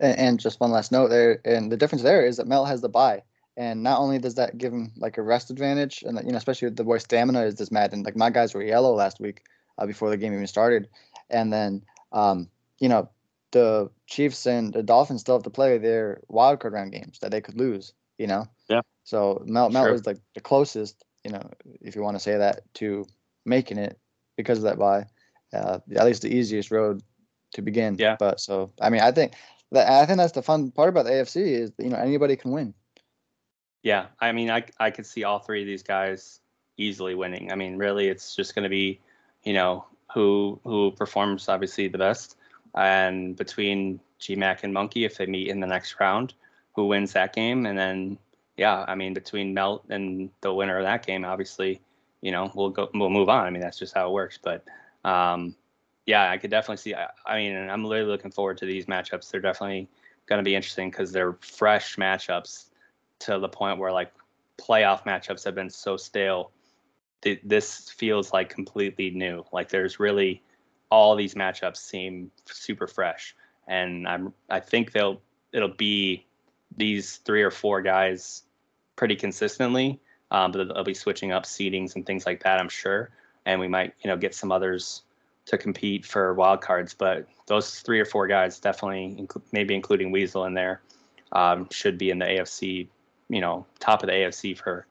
[0.00, 2.80] And, and just one last note there, and the difference there is that Melt has
[2.80, 3.22] the bye,
[3.56, 6.70] and not only does that give him like a rest advantage, and you know especially
[6.70, 9.42] the boy stamina is this mad, and like my guys were yellow last week
[9.82, 10.88] uh, before the game even started,
[11.30, 13.08] and then um, you know
[13.50, 17.30] the Chiefs and the Dolphins still have to play their wild card round games that
[17.30, 17.92] they could lose.
[18.18, 18.46] You know.
[18.68, 18.82] Yeah.
[19.04, 19.92] So Melt Melt sure.
[19.92, 23.06] was like the closest, you know, if you want to say that, to
[23.44, 23.98] making it
[24.36, 25.06] because of that bye.
[25.52, 27.02] Uh, at least the easiest road
[27.52, 27.96] to begin.
[27.98, 28.16] Yeah.
[28.18, 29.32] But so I mean, I think
[29.72, 32.52] that I think that's the fun part about the AFC is you know anybody can
[32.52, 32.74] win.
[33.82, 36.40] Yeah, I mean, I I could see all three of these guys
[36.76, 37.52] easily winning.
[37.52, 39.00] I mean, really, it's just going to be,
[39.44, 42.36] you know, who who performs obviously the best,
[42.74, 46.34] and between GMAC and Monkey, if they meet in the next round,
[46.74, 48.18] who wins that game, and then
[48.56, 51.80] yeah, I mean, between Melt and the winner of that game, obviously,
[52.20, 53.46] you know, we'll go we'll move on.
[53.46, 54.38] I mean, that's just how it works.
[54.42, 54.64] But
[55.04, 55.54] um,
[56.06, 56.94] yeah, I could definitely see.
[56.94, 59.30] I, I mean, I'm really looking forward to these matchups.
[59.30, 59.88] They're definitely
[60.26, 62.66] going to be interesting because they're fresh matchups
[63.20, 64.12] to the point where like
[64.58, 66.50] playoff matchups have been so stale.
[67.22, 69.44] Th- this feels like completely new.
[69.52, 70.42] Like there's really
[70.90, 73.34] all these matchups seem super fresh,
[73.66, 75.20] and I'm I think they'll
[75.52, 76.26] it'll be
[76.76, 78.42] these three or four guys
[78.96, 80.00] pretty consistently.
[80.30, 82.58] Um, but they'll be switching up seedings and things like that.
[82.58, 83.10] I'm sure,
[83.44, 85.02] and we might you know get some others
[85.46, 90.44] to compete for wild cards, but those three or four guys definitely, maybe including Weasel
[90.44, 90.80] in there,
[91.32, 92.88] um, should be in the AFC,
[93.28, 94.86] you know, top of the AFC for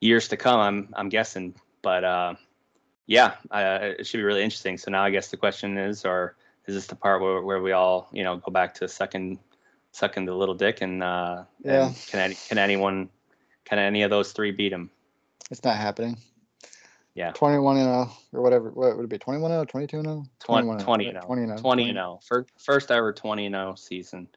[0.00, 0.60] years to come.
[0.60, 2.34] I'm I'm guessing, but uh,
[3.06, 4.78] yeah, uh, it should be really interesting.
[4.78, 6.36] So now I guess the question is, or
[6.66, 9.38] is this the part where, where we all you know go back to second
[9.92, 13.08] sucking the little dick and uh, yeah, and can any, can anyone
[13.64, 14.90] can any of those three beat him?
[15.50, 16.18] It's not happening.
[17.14, 17.32] Yeah.
[17.32, 18.70] 21 and 0 or whatever.
[18.70, 19.18] What would it be?
[19.18, 20.24] 21 0, 22 0?
[20.38, 21.20] 20 20 0.
[21.20, 21.58] 20 0.
[21.58, 22.20] 20 0.
[22.22, 24.28] First, first ever 20 0 season,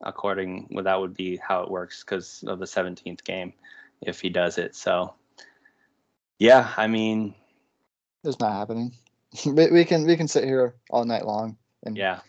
[0.00, 3.52] according well, that would be how it works because of the 17th game
[4.00, 4.74] if he does it.
[4.74, 5.14] So,
[6.38, 7.34] Yeah, I mean,
[8.24, 8.92] It's not happening.
[9.46, 12.20] we, we can we can sit here all night long and yeah,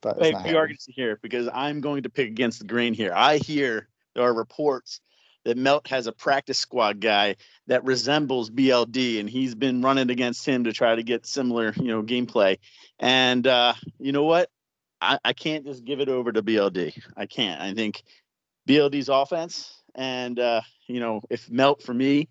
[0.00, 2.66] but it's Hey, we are going to here because I'm going to pick against the
[2.66, 3.12] grain here.
[3.14, 5.00] I hear there are reports
[5.44, 7.36] that Melt has a practice squad guy
[7.66, 11.88] that resembles BLD, and he's been running against him to try to get similar, you
[11.88, 12.58] know, gameplay.
[12.98, 14.50] And uh, you know what?
[15.00, 17.00] I, I can't just give it over to BLD.
[17.16, 17.60] I can't.
[17.60, 18.02] I think
[18.68, 22.28] BLD's offense, and uh, you know, if Melt for me,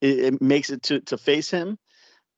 [0.00, 1.78] it, it makes it to to face him.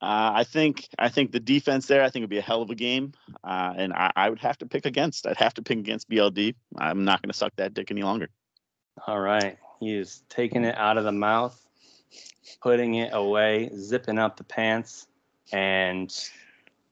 [0.01, 2.03] Uh, I think I think the defense there.
[2.05, 4.59] I think would be a hell of a game, uh, and I, I would have
[4.59, 5.26] to pick against.
[5.26, 6.55] I'd have to pick against BLD.
[6.76, 8.28] I'm not going to suck that dick any longer.
[9.07, 9.59] all right.
[9.80, 11.61] He is taking it out of the mouth,
[12.61, 15.07] putting it away, zipping up the pants,
[15.53, 16.12] and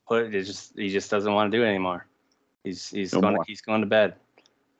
[0.07, 2.07] put it just he just doesn't want to do it anymore.
[2.65, 3.45] He's he's No going more.
[3.47, 4.15] he's going to bed.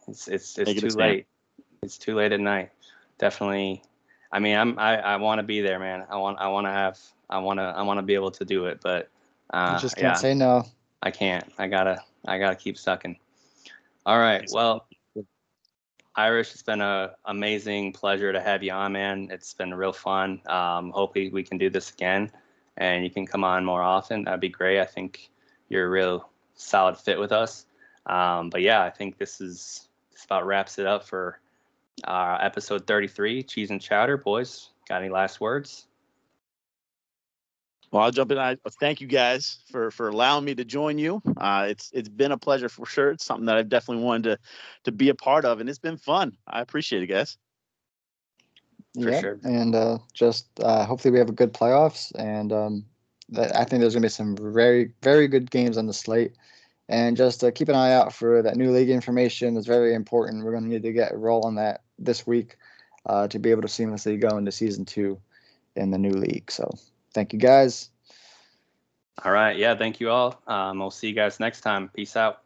[0.09, 1.11] It's it's it's it too stand.
[1.11, 1.27] late.
[1.87, 2.71] It's too late at night.
[3.19, 3.83] Definitely.
[4.31, 6.05] I mean, I'm I, I want to be there, man.
[6.11, 6.99] I want I want to have
[7.31, 9.09] I want to I want to be able to do it, but
[9.51, 10.67] uh, you just can't say no.
[11.03, 11.51] I can't.
[11.59, 13.17] I gotta I gotta keep sucking.
[14.05, 14.45] All right.
[14.53, 14.87] Well,
[16.17, 19.29] Irish, it's been a amazing pleasure to have you on, man.
[19.31, 20.41] It's been real fun.
[20.47, 22.31] Um, hopefully we can do this again,
[22.77, 24.25] and you can come on more often.
[24.25, 24.81] That'd be great.
[24.81, 25.31] I think
[25.69, 27.67] you're a real solid fit with us.
[28.07, 31.39] Um, but yeah, I think this is this about wraps it up for
[32.05, 34.17] uh, episode 33, cheese and chowder.
[34.17, 35.87] Boys, got any last words?
[37.91, 38.39] Well, I'll jump in.
[38.39, 41.23] I thank you guys for for allowing me to join you.
[41.37, 43.13] Uh, it's it's been a pleasure for sure.
[43.13, 44.39] It's something that I've definitely wanted to
[44.85, 46.37] to be a part of, and it's been fun.
[46.47, 47.39] I appreciate it, guys.
[49.01, 49.39] For yeah, sure.
[49.45, 52.85] and uh, just uh, hopefully we have a good playoffs, and um,
[53.31, 56.35] that I think there's gonna be some very very good games on the slate,
[56.89, 59.57] and just uh, keep an eye out for that new league information.
[59.57, 60.45] It's very important.
[60.45, 62.57] We're gonna need to get a roll on that this week
[63.07, 65.21] uh, to be able to seamlessly go into season two
[65.75, 66.51] in the new league.
[66.51, 66.71] So
[67.15, 67.91] thank you guys.
[69.25, 69.57] All right.
[69.57, 69.75] Yeah.
[69.75, 70.41] Thank you all.
[70.47, 71.89] Um, we'll see you guys next time.
[71.89, 72.43] Peace out.